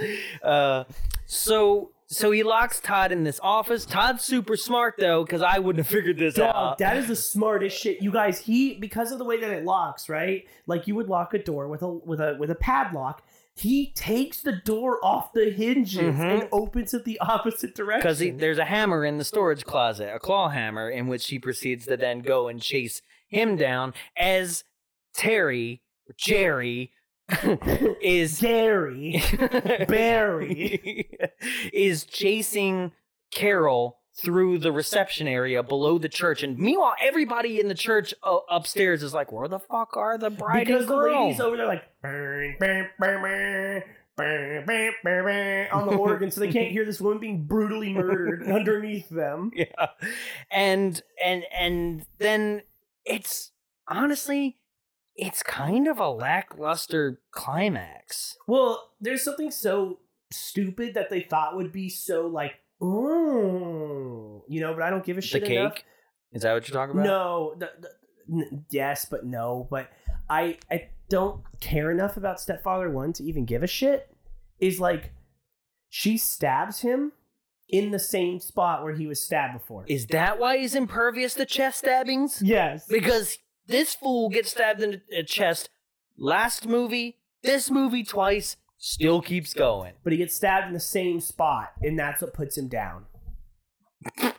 [0.43, 0.85] Uh,
[1.27, 3.87] so so he locks Todd in this office.
[3.87, 6.79] Todd's super smart though, because I wouldn't have figured this Dog, out.
[6.79, 8.03] that is the smartest shit.
[8.03, 10.47] You guys, he because of the way that it locks, right?
[10.67, 13.23] Like you would lock a door with a with a with a padlock.
[13.55, 16.41] He takes the door off the hinges Mhm.
[16.41, 18.01] and opens it the opposite direction.
[18.01, 21.87] Because there's a hammer in the storage closet, a claw hammer, in which he proceeds
[21.87, 24.65] to then go and chase him down as
[25.15, 25.83] Terry,
[26.17, 26.93] Jerry,
[28.03, 29.23] is Gary,
[29.89, 31.09] Barry.
[31.73, 32.93] is chasing
[33.33, 38.39] Carol through the reception area below the church, and meanwhile, everybody in the church uh,
[38.51, 41.67] upstairs is like, "Where the fuck are the bride because and the ladies over there
[41.67, 41.85] like
[45.73, 49.51] on the organ, so they can't hear this woman being brutally murdered underneath them.
[49.55, 49.87] yeah,
[50.51, 52.63] and and and then
[53.05, 53.53] it's
[53.89, 54.59] honestly,
[55.17, 58.37] it's kind of a lackluster climax.
[58.47, 64.75] Well, there's something so stupid that they thought would be so like, ooh, you know,
[64.75, 65.43] but I don't give a shit.
[65.43, 65.59] The cake.
[65.59, 65.79] enough.
[66.33, 67.05] Is that what you're talking about?
[67.07, 67.89] No, the, the,
[68.33, 69.91] n- yes, but no, but
[70.29, 74.09] I I don't care enough about Stepfather One to even give a shit.
[74.59, 75.13] Is like
[75.89, 77.13] she stabs him
[77.69, 79.85] in the same spot where he was stabbed before.
[79.89, 82.43] Is that why he's impervious to chest stabbings?
[82.45, 85.71] yes, Because this fool gets stabbed in the uh, chest
[86.19, 89.93] last movie, this movie twice, still keeps going.
[90.03, 93.07] but he gets stabbed in the same spot, and that's what puts him down.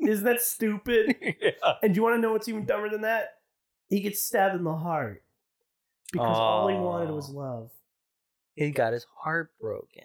[0.00, 1.16] Isn't that stupid?
[1.82, 3.34] And do you want to know what's even dumber than that?
[3.88, 5.22] He gets stabbed in the heart
[6.12, 7.70] because all he wanted was love.
[8.54, 10.04] He got his heart broken.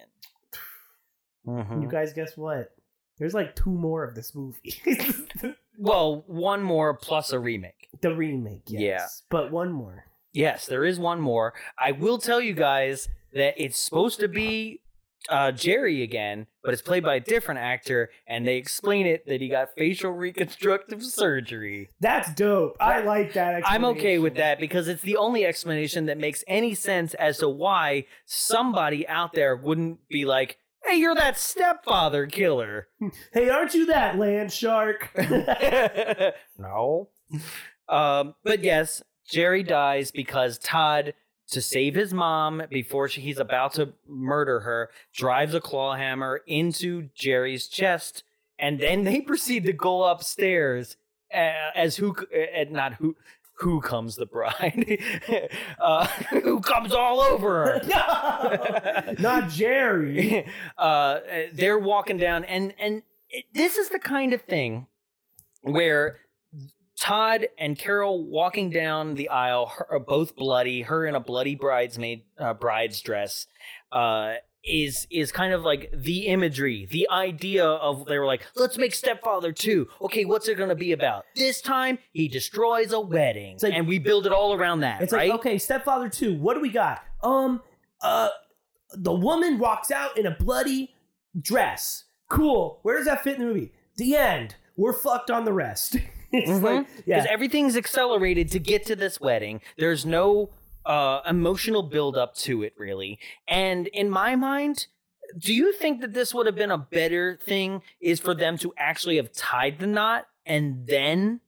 [1.47, 1.81] Mhm.
[1.84, 2.72] You guys, guess what?
[3.18, 4.73] There's like two more of this movie.
[5.77, 7.88] Well, one more plus a remake.
[8.01, 8.81] the remake, yes.
[8.81, 9.07] Yeah.
[9.31, 10.05] But one more.
[10.34, 11.53] Yes, there is one more.
[11.78, 14.82] I will tell you guys that it's supposed to be
[15.30, 19.41] uh, Jerry again, but it's played by a different actor, and they explain it that
[19.41, 21.90] he got facial reconstructive surgery.
[21.99, 22.78] That's dope.
[22.80, 23.62] I like that.
[23.66, 27.49] I'm okay with that because it's the only explanation that makes any sense as to
[27.49, 32.88] why somebody out there wouldn't be like, Hey, you're that stepfather killer.
[33.34, 35.10] Hey, aren't you that land shark?
[36.58, 37.10] no.
[37.88, 41.14] Um, but yes, Jerry dies because Todd,
[41.52, 46.41] to save his mom before she, he's about to murder her, drives a claw hammer
[46.48, 48.24] into Jerry's chest,
[48.60, 50.98] and then they proceed to go upstairs
[51.32, 52.16] as who,
[52.70, 53.16] not who.
[53.56, 54.99] Who comes the bride?
[55.80, 59.16] uh, who comes all over her?
[59.20, 60.48] Not Jerry.
[60.80, 61.20] uh,
[61.53, 64.88] they're walking down, and and it, this is the kind of thing
[65.62, 66.20] where
[67.02, 70.84] Todd and Carol walking down the aisle her, are both bloody.
[70.84, 73.48] Her in a bloody bridesmaid uh, bride's dress.
[73.91, 78.78] Uh, is is kind of like the imagery, the idea of they were like, let's
[78.78, 79.88] make Stepfather 2.
[80.03, 81.26] Okay, what's it gonna be about?
[81.36, 83.57] This time he destroys a wedding.
[83.64, 85.02] like- and we build it all around that.
[85.02, 85.32] It's right?
[85.32, 87.03] like, okay, Stepfather 2, what do we got?
[87.23, 87.64] Um,
[88.03, 88.30] uh,
[88.94, 90.94] the woman walks out in a bloody
[91.40, 92.03] dress.
[92.30, 92.78] Cool.
[92.84, 93.72] Where does that fit in the movie?
[93.98, 94.56] The end.
[94.78, 95.98] We're fucked on the rest.
[96.49, 97.26] it's like, because yeah.
[97.30, 99.62] everything's accelerated to get to this wedding.
[99.78, 100.49] There's no
[100.86, 103.20] uh, emotional build up to it, really.
[103.48, 104.88] And in my mind,
[105.38, 107.82] do you think that this would have been a better thing?
[107.99, 111.41] Is for them to actually have tied the knot and then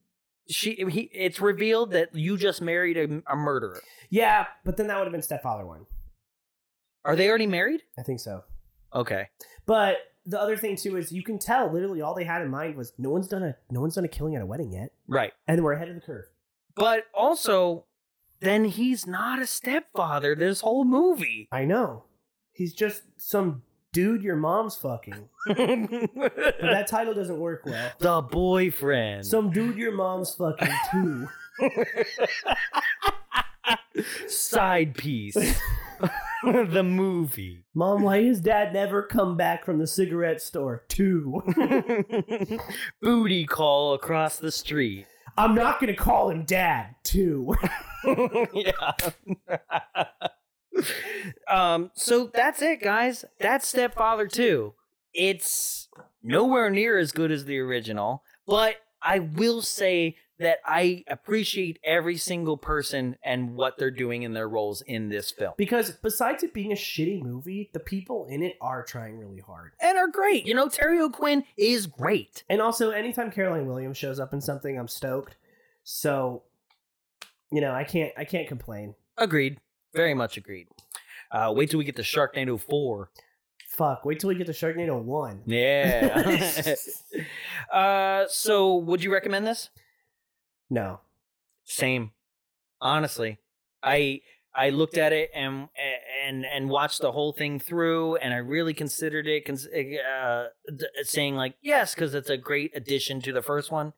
[0.48, 3.80] she he, it's revealed that you just married a, a murderer.
[4.10, 5.86] yeah, but then that would have been Stepfather 1.
[7.04, 7.82] Are they already married?
[7.98, 8.44] I think so.
[8.94, 9.28] Okay.
[9.66, 12.76] But the other thing too is you can tell literally all they had in mind
[12.76, 15.32] was no one's done a no one's done a killing at a wedding yet, Right.
[15.46, 16.24] and we're ahead of the curve.
[16.76, 17.84] But also,
[18.40, 21.48] then he's not a stepfather this whole movie.
[21.52, 22.04] I know.
[22.52, 25.28] He's just some dude your mom's fucking.
[25.46, 25.56] But
[26.60, 27.92] that title doesn't work well.
[27.98, 29.24] the boyfriend.
[29.26, 31.28] Some dude your mom's fucking too.
[34.26, 35.36] side piece.
[36.42, 37.64] the movie.
[37.74, 40.84] Mom, why does dad never come back from the cigarette store?
[40.88, 41.42] Two.
[43.02, 45.06] Booty call across the street.
[45.36, 46.94] I'm not gonna call him dad.
[47.02, 47.54] Two.
[48.54, 48.92] yeah.
[51.48, 53.24] um, so that's it, guys.
[53.40, 54.74] That's Stepfather 2.
[55.12, 55.88] It's
[56.22, 62.16] nowhere near as good as the original, but I will say that I appreciate every
[62.16, 65.54] single person and what they're doing in their roles in this film.
[65.56, 69.72] because besides it being a shitty movie, the people in it are trying really hard.
[69.80, 70.46] And are great.
[70.46, 72.42] You know, Terry O'Quinn is great.
[72.48, 75.36] And also, anytime Caroline Williams shows up in something, I'm stoked.
[75.84, 76.42] So,
[77.52, 78.94] you know, I can't I can't complain.
[79.16, 79.60] Agreed.
[79.94, 80.66] Very much agreed.
[81.30, 83.10] Uh, wait till we get to Sharknado 4.
[83.68, 84.04] Fuck.
[84.04, 85.42] Wait till we get to Sharknado one.
[85.46, 86.76] Yeah.
[87.72, 89.70] uh, so, would you recommend this?
[90.74, 90.98] No.
[91.62, 92.10] Same.
[92.80, 93.38] Honestly,
[93.80, 94.22] I
[94.52, 95.68] I looked at it and
[96.26, 99.48] and and watched the whole thing through, and I really considered it,
[100.00, 100.46] uh,
[101.04, 103.92] saying like yes, because it's a great addition to the first one.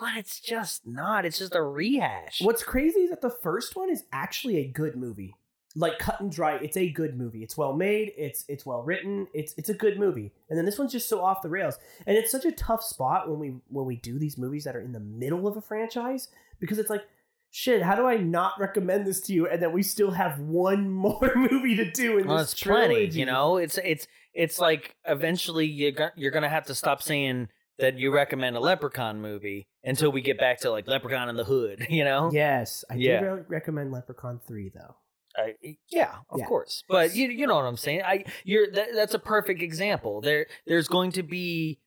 [0.00, 1.26] But it's just not.
[1.26, 2.40] It's just a rehash.
[2.40, 5.34] What's crazy is that the first one is actually a good movie.
[5.74, 7.42] Like cut and dry, it's a good movie.
[7.42, 8.12] It's well made.
[8.16, 9.26] It's it's well written.
[9.32, 10.32] It's it's a good movie.
[10.50, 11.78] And then this one's just so off the rails.
[12.06, 14.80] And it's such a tough spot when we when we do these movies that are
[14.80, 16.28] in the middle of a franchise
[16.60, 17.02] because it's like,
[17.50, 19.48] shit, how do I not recommend this to you?
[19.48, 23.06] And then we still have one more movie to do in Well, this it's plenty.
[23.06, 27.48] You know, it's it's it's like eventually you got, you're gonna have to stop saying
[27.78, 31.44] that you recommend a Leprechaun movie until we get back to like Leprechaun in the
[31.44, 31.86] Hood.
[31.90, 32.30] You know?
[32.30, 33.20] Yes, I Yeah.
[33.20, 34.96] did re- recommend Leprechaun three though.
[35.36, 35.54] I,
[35.88, 36.46] yeah, of Yeah.
[36.46, 36.84] course.
[36.88, 38.02] But you you know what I'm saying.
[38.04, 40.20] I you're that, that's a perfect example.
[40.20, 41.78] There there's going to be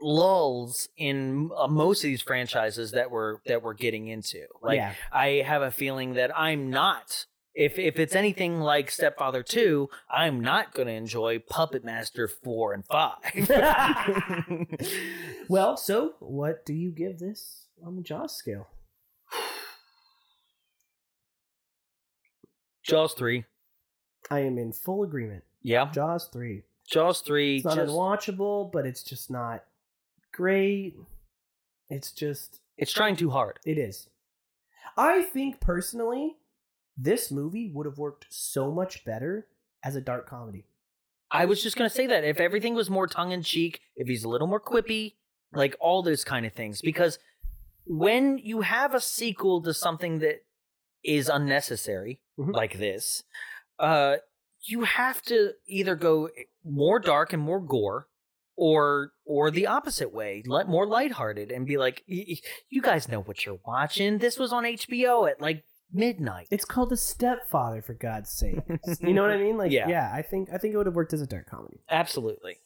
[0.00, 4.46] lulls in uh, most of these franchises that we're that we're getting into.
[4.62, 9.42] Like yeah, I have a feeling that I'm not if if it's anything like Stepfather
[9.42, 14.66] 2, I'm not going to enjoy Puppet Master 4 and 5.
[15.48, 18.68] well, so what do you give this on the Jaws scale?
[22.88, 23.44] Jaws 3.
[24.30, 25.44] I am in full agreement.
[25.62, 25.90] Yeah.
[25.92, 26.62] Jaws three.
[26.88, 29.64] Jaws 3 It's not just unwatchable, but it's just not
[30.32, 30.94] great.
[31.90, 33.58] It's just it's trying too hard.
[33.66, 34.08] it is.
[34.96, 36.36] I think personally,
[36.96, 39.46] this movie would have worked so much better
[39.84, 40.64] as a dark comedy.
[41.30, 44.24] I was just gonna say that if everything was more tongue in cheek, if he's
[44.24, 45.14] a little more quippy,
[45.52, 47.18] like all those kind of things, because
[47.84, 50.44] when you have a sequel to something that
[51.04, 52.52] is unnecessary, Mhm.
[52.54, 53.22] like this,
[53.78, 54.16] uh,
[54.62, 56.28] you have to either go
[56.64, 58.08] more dark and more gore,
[58.56, 62.36] or or the opposite way, let more lighthearted, and be like, "Y- y-
[62.68, 64.18] you guys know what you're watching.
[64.18, 65.62] This was on HBO at like
[65.92, 66.48] midnight.
[66.50, 68.58] It's called The Stepfather, for God's sake.
[69.00, 69.56] you know what I mean?
[69.56, 69.88] Like, Yeah.
[69.88, 71.80] yeah, I think I think it would have worked as a dark comedy.
[71.88, 72.56] Absolutely.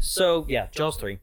[0.00, 1.20] So yeah, Jaws three.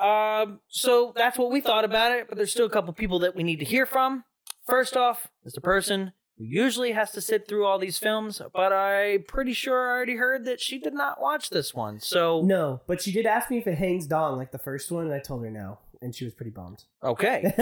[0.00, 3.36] Um, so that's what we thought about it, but there's still a couple people that
[3.36, 4.24] we need to hear from.
[4.66, 8.72] First off, is the person who usually has to sit through all these films, but
[8.72, 12.00] I'm pretty sure I already heard that she did not watch this one.
[12.00, 15.04] So No, but she did ask me if it hangs dong like the first one,
[15.04, 16.84] and I told her no, and she was pretty bummed.
[17.02, 17.52] okay,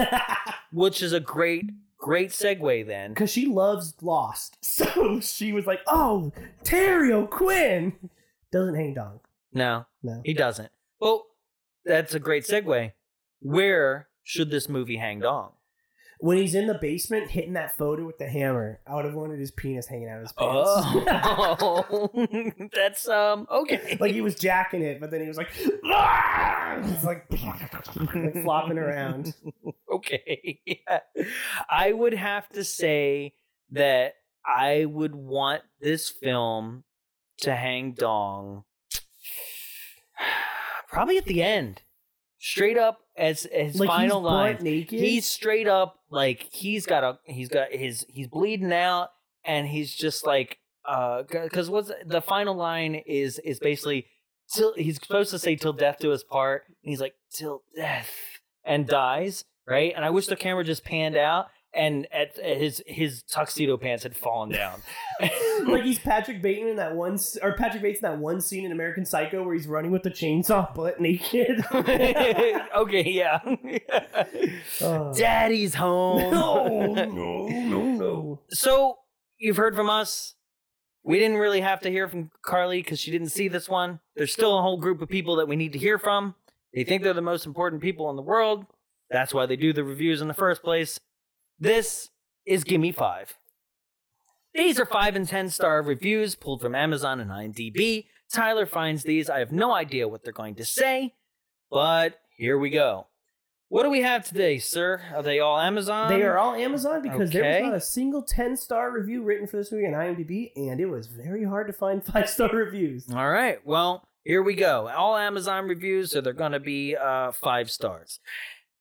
[0.73, 3.11] which is a great, great segue then.
[3.11, 7.95] Because she loves Lost, so she was like, "Oh, Terry O'Quinn
[8.53, 9.21] doesn't hang dong."
[9.53, 10.71] No, No, he doesn't.
[10.99, 11.27] Well,
[11.85, 12.93] that's a great segue.
[13.41, 15.51] Where should this movie hang dong?
[16.23, 19.41] When he's in the basement hitting that photo with the hammer, I would have wanted
[19.41, 20.71] his penis hanging out of his pants.
[21.61, 23.97] Oh, that's um okay.
[24.01, 25.49] like he was jacking it, but then he was like,
[25.85, 29.35] "Ah!" It's like, like flopping around.
[29.93, 30.61] okay.
[30.65, 31.01] Yeah.
[31.69, 33.35] I would have to say
[33.73, 34.15] that
[34.47, 36.85] I would want this film
[37.39, 38.63] to hang dong
[40.89, 41.83] probably at the end.
[42.45, 44.59] Straight up as his Like final he's line.
[44.61, 44.99] naked.
[44.99, 49.11] He's straight up like he's got a he's got his he's bleeding out
[49.45, 54.07] and he's just like uh because what's the final line is is basically
[54.53, 58.11] till he's supposed to say till death do us part and he's like till death
[58.65, 62.83] and dies right and i wish the camera just panned out and at, at his
[62.87, 64.83] his tuxedo pants had fallen down
[65.67, 68.73] like he's Patrick Bateman in that one, or Patrick Bates in that one scene in
[68.73, 71.65] American Psycho where he's running with the chainsaw butt naked.
[72.77, 73.41] okay yeah
[74.81, 75.13] Oh.
[75.17, 78.41] daddy's home no, no, no, no.
[78.51, 78.99] so
[79.39, 80.35] you've heard from us.
[81.05, 83.99] We didn't really have to hear from Carly because she didn't see this one.
[84.15, 86.37] There's still a whole group of people that we need to hear from.
[86.73, 88.67] They think they're the most important people in the world.
[89.11, 91.01] That's why they do the reviews in the first place.
[91.63, 92.11] This
[92.45, 93.37] is Gimme Five.
[94.53, 98.07] These are five and ten star reviews pulled from Amazon and IMDb.
[98.35, 99.31] Tyler finds these.
[99.31, 101.15] I have no idea what they're going to say,
[101.71, 103.07] but here we go.
[103.69, 105.03] What do we have today, sir?
[105.15, 106.09] Are they all Amazon?
[106.09, 107.63] They are all Amazon because there okay.
[107.63, 110.87] was not a single 10 star review written for this movie on IMDb, and it
[110.87, 113.09] was very hard to find five star reviews.
[113.09, 113.65] All right.
[113.65, 114.89] Well, here we go.
[114.89, 118.19] All Amazon reviews, so they're going to be uh, five stars.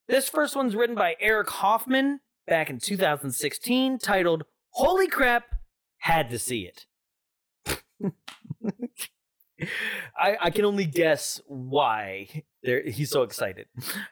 [0.08, 5.56] This first one's written by Eric Hoffman back in 2016, titled "Holy Crap,
[6.00, 6.86] Had to See It."
[10.18, 13.68] I, I can only guess why there he's so excited.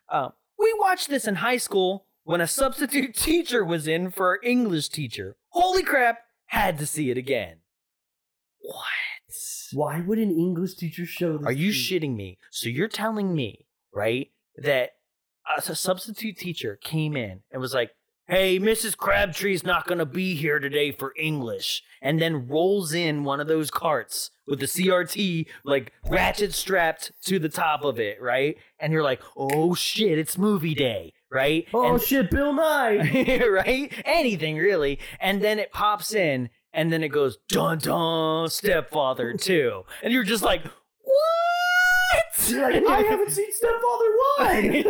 [0.08, 4.40] Uh, we watched this in high school when a substitute teacher was in for our
[4.44, 5.38] English teacher.
[5.50, 7.58] Holy crap, had to see it again.
[8.60, 8.86] What?
[9.72, 11.48] Why would an English teacher show this?
[11.48, 12.38] Are you shitting me?
[12.52, 14.92] So you're telling me, right, that
[15.58, 17.92] a substitute teacher came in and was like,
[18.30, 18.96] "Hey, Mrs.
[18.96, 23.48] Crabtree's not going to be here today for English," and then rolls in one of
[23.48, 28.56] those carts with the CRT like ratchet strapped to the top of it, right?
[28.80, 31.68] And you're like, "Oh shit, it's movie day." Right?
[31.74, 33.40] Oh And- shit, Bill Nye!
[33.50, 33.94] right?
[34.04, 34.98] Anything really.
[35.20, 39.84] And then it pops in and then it goes dun dun stepfather too.
[40.02, 40.64] And you're just like?
[42.52, 44.84] You're like, I haven't seen Stepfather 1!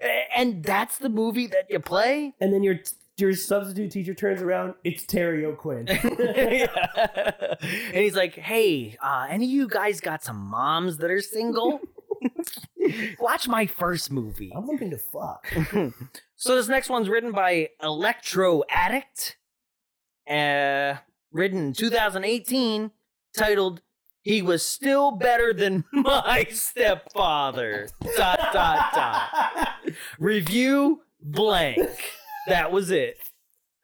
[0.36, 2.34] and that's the movie that you play?
[2.40, 2.76] and then your
[3.16, 5.88] your substitute teacher turns around, it's Terry O'Quinn.
[5.88, 6.68] and
[7.92, 11.80] he's like, hey, uh, any of you guys got some moms that are single?
[13.20, 14.52] Watch my first movie.
[14.52, 15.46] I'm looking to fuck.
[16.34, 19.36] So this next one's written by Electro Addict,
[20.28, 20.94] uh,
[21.30, 22.90] written in 2018,
[23.36, 23.80] titled
[24.24, 29.68] "He Was Still Better Than My Stepfather." dot dot dot.
[30.18, 31.88] Review blank.
[32.48, 33.18] That was it.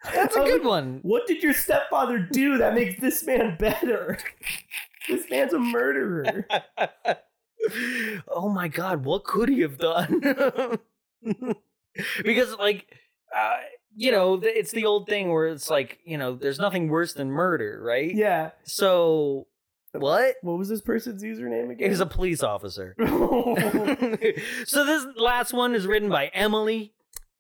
[0.04, 1.00] That's a good one.
[1.02, 4.18] What did your stepfather do that makes this man better?
[5.08, 6.46] this man's a murderer.
[8.28, 10.20] oh my god, what could he have done?
[12.24, 12.96] because like
[13.36, 13.56] uh,
[13.96, 17.30] you know, it's the old thing where it's like, you know, there's nothing worse than
[17.30, 18.14] murder, right?
[18.14, 18.50] Yeah.
[18.64, 19.46] So
[19.92, 20.36] what?
[20.42, 21.86] What was this person's username again?
[21.86, 22.94] He was a police officer.
[24.64, 26.92] so this last one is written by Emily,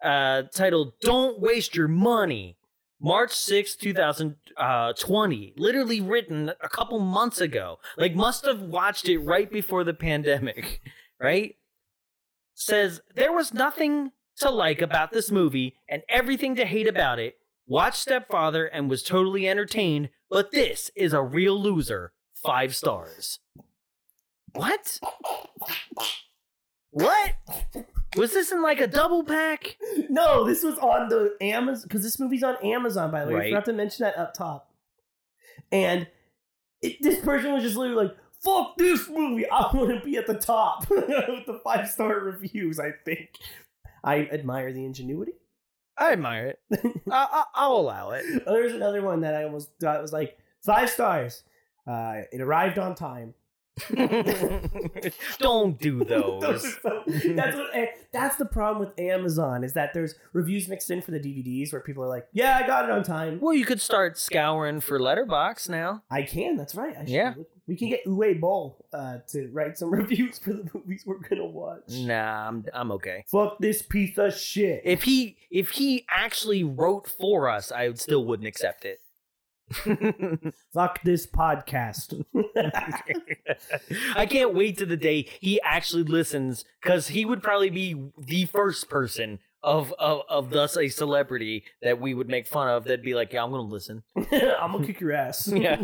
[0.02, 2.56] uh, titled "Don't Waste Your Money."
[3.02, 5.54] March sixth, two 2020.
[5.56, 7.78] Literally written a couple months ago.
[7.96, 10.82] Like, must have watched it right before the pandemic,
[11.20, 11.56] right?
[12.54, 17.36] Says, There was nothing to like about this movie and everything to hate about it.
[17.66, 22.12] Watched Stepfather and was totally entertained, but this is a real loser.
[22.42, 23.38] Five stars.
[24.52, 24.98] What?
[26.92, 27.34] What?
[28.16, 29.76] Was this in like a double pack?
[30.08, 33.12] No, this was on the Amazon because this movie's on Amazon.
[33.12, 33.50] By the way, I Right.
[33.52, 34.72] forgot to mention that up top.
[35.70, 36.08] And
[36.82, 39.48] it, this person was just literally like, "Fuck this movie!
[39.48, 43.30] I want to be at the top with the five star reviews." I think
[44.02, 45.34] I admire the ingenuity.
[45.96, 46.60] I admire it.
[47.08, 48.24] I, I, I'll allow it.
[48.48, 50.36] Oh, There's another one that I almost thought was like
[50.66, 51.44] five stars.
[51.86, 53.34] Uh, it arrived on time.
[55.38, 57.70] Don't do Those that's what.
[57.74, 61.72] eh, That's the problem with Amazon is that there's reviews mixed in for the DVDs
[61.72, 64.80] where people are like, "Yeah, I got it on time." Well, you could start scouring
[64.80, 66.02] for Letterboxd now.
[66.10, 66.56] I can.
[66.56, 66.96] That's right.
[66.96, 67.34] I Yeah.
[67.66, 71.46] We can get Uwe Boll uh, to write some reviews for the movies we're gonna
[71.46, 71.84] watch.
[71.90, 73.24] Nah, I'm I'm okay.
[73.28, 74.82] Fuck this piece of shit.
[74.84, 79.00] If he if he actually wrote for us, I still wouldn't accept it.
[80.72, 82.24] Fuck this podcast.
[84.16, 88.46] I can't wait to the day he actually listens because he would probably be the
[88.46, 93.02] first person of, of of thus a celebrity that we would make fun of that'd
[93.02, 94.02] be like, yeah, I'm gonna listen.
[94.16, 95.48] I'm gonna kick your ass.
[95.48, 95.76] Yeah.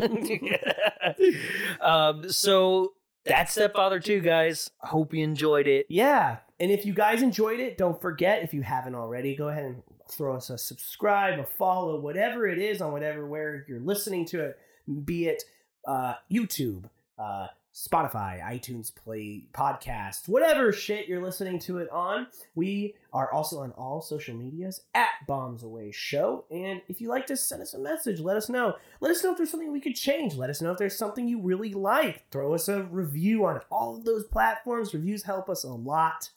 [1.81, 2.93] um, so
[3.25, 4.71] that's Stepfather 2, guys.
[4.79, 5.85] Hope you enjoyed it.
[5.89, 6.37] Yeah.
[6.59, 9.83] And if you guys enjoyed it, don't forget, if you haven't already, go ahead and
[10.09, 14.41] throw us a subscribe, a follow, whatever it is on whatever where you're listening to
[14.41, 14.59] it,
[15.05, 15.43] be it
[15.85, 16.85] uh, YouTube,
[17.17, 17.47] uh,
[17.77, 22.25] Spotify, iTunes Play, podcast, whatever shit you're listening to it on.
[22.55, 26.45] We are also on all social medias at Bombs Away Show.
[26.49, 28.75] And if you like to send us a message, let us know.
[28.99, 30.33] Let us know if there's something we could change.
[30.33, 32.25] Let us know if there's something you really like.
[32.31, 34.95] Throw us a review on all of those platforms.
[34.95, 36.31] Reviews help us a lot.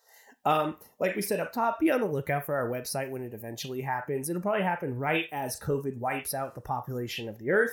[0.44, 3.34] Um, like we said up top, be on the lookout for our website when it
[3.34, 4.30] eventually happens.
[4.30, 7.72] It'll probably happen right as COVID wipes out the population of the Earth.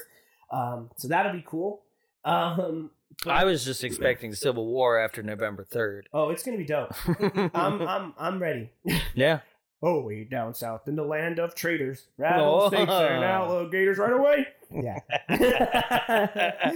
[0.52, 1.84] Um, so that'll be cool.
[2.26, 2.92] Um,
[3.24, 6.04] but- I was just expecting Civil War after November 3rd.
[6.14, 6.94] oh, it's gonna be dope.
[7.56, 8.70] I'm I'm I'm ready.
[9.16, 9.40] yeah.
[9.84, 12.24] Oh, way down south in the land of traitors, Oh.
[12.24, 14.48] rattlesnakes and alligators right away.
[14.72, 15.00] Yeah.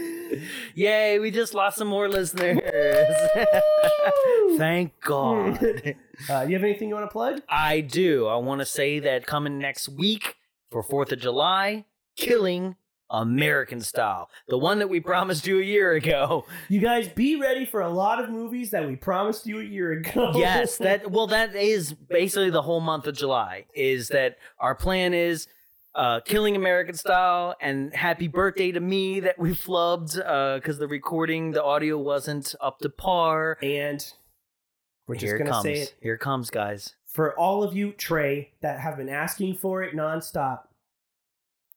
[0.75, 2.59] Yay, we just lost some more listeners.
[4.57, 5.59] Thank God.
[6.29, 7.41] uh, you have anything you want to plug?
[7.49, 8.27] I do.
[8.27, 10.35] I want to say that coming next week
[10.69, 11.85] for 4th of July,
[12.17, 12.75] Killing
[13.11, 14.29] American Style.
[14.47, 16.45] The one that we promised you a year ago.
[16.69, 19.91] You guys be ready for a lot of movies that we promised you a year
[19.91, 20.31] ago.
[20.35, 25.13] yes, that well that is basically the whole month of July is that our plan
[25.13, 25.47] is
[25.93, 30.15] uh, killing American style and happy birthday to me that we flubbed
[30.55, 33.57] because the recording, the audio wasn't up to par.
[33.61, 34.13] and
[35.07, 35.63] we're just Here gonna comes.
[35.63, 36.95] say it Here it comes, guys.
[37.05, 40.61] for all of you, Trey, that have been asking for it nonstop.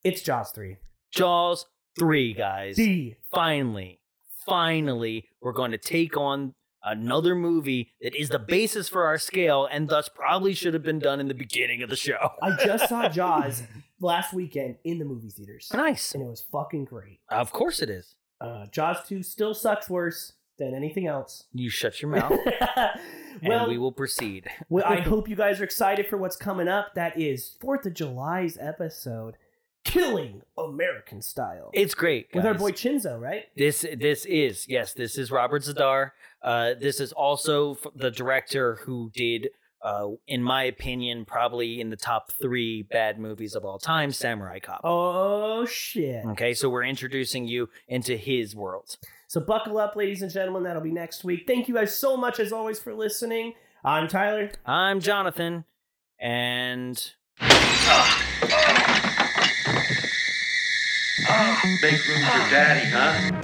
[0.05, 0.77] It's Jaws three.
[1.15, 1.67] Jaws
[1.99, 2.77] 3, guys.
[2.77, 3.17] D.
[3.33, 4.01] Finally,
[4.47, 9.67] finally, we're going to take on another movie that is the basis for our scale
[9.71, 12.31] and thus probably should have been done in the beginning of the show.
[12.43, 13.63] I just saw Jaws
[14.01, 16.13] last weekend in the movie theaters, nice.
[16.15, 17.21] and it was fucking great.
[17.31, 18.17] Of course it is.
[18.41, 21.45] Uh, Jaws two still sucks worse than anything else.
[21.53, 22.39] You shut your mouth
[23.43, 24.49] well, and we will proceed.
[24.69, 26.95] well, I hope you guys are excited for what's coming up.
[26.95, 29.37] That is Fourth of July's episode,
[29.85, 32.29] Killing American Style, It's great.
[32.35, 33.45] with our boy Chinzo, right?
[33.57, 36.11] This this is yes, this is Robert Z'Dar.
[36.43, 39.51] Uh, this is also the director who did,
[39.83, 44.59] uh, in my opinion, probably in the top three bad movies of all time, Samurai
[44.59, 44.81] Cop.
[44.85, 46.25] Oh shit!
[46.27, 48.97] Okay, so we're introducing you into his world.
[49.29, 50.63] So buckle up, ladies and gentlemen.
[50.65, 51.45] That'll be next week.
[51.47, 53.55] Thank you guys so much, as always, for listening.
[53.85, 54.51] I'm Tyler.
[54.65, 55.65] I'm Jonathan,
[56.19, 57.13] and
[61.35, 63.44] Make room for daddy, huh?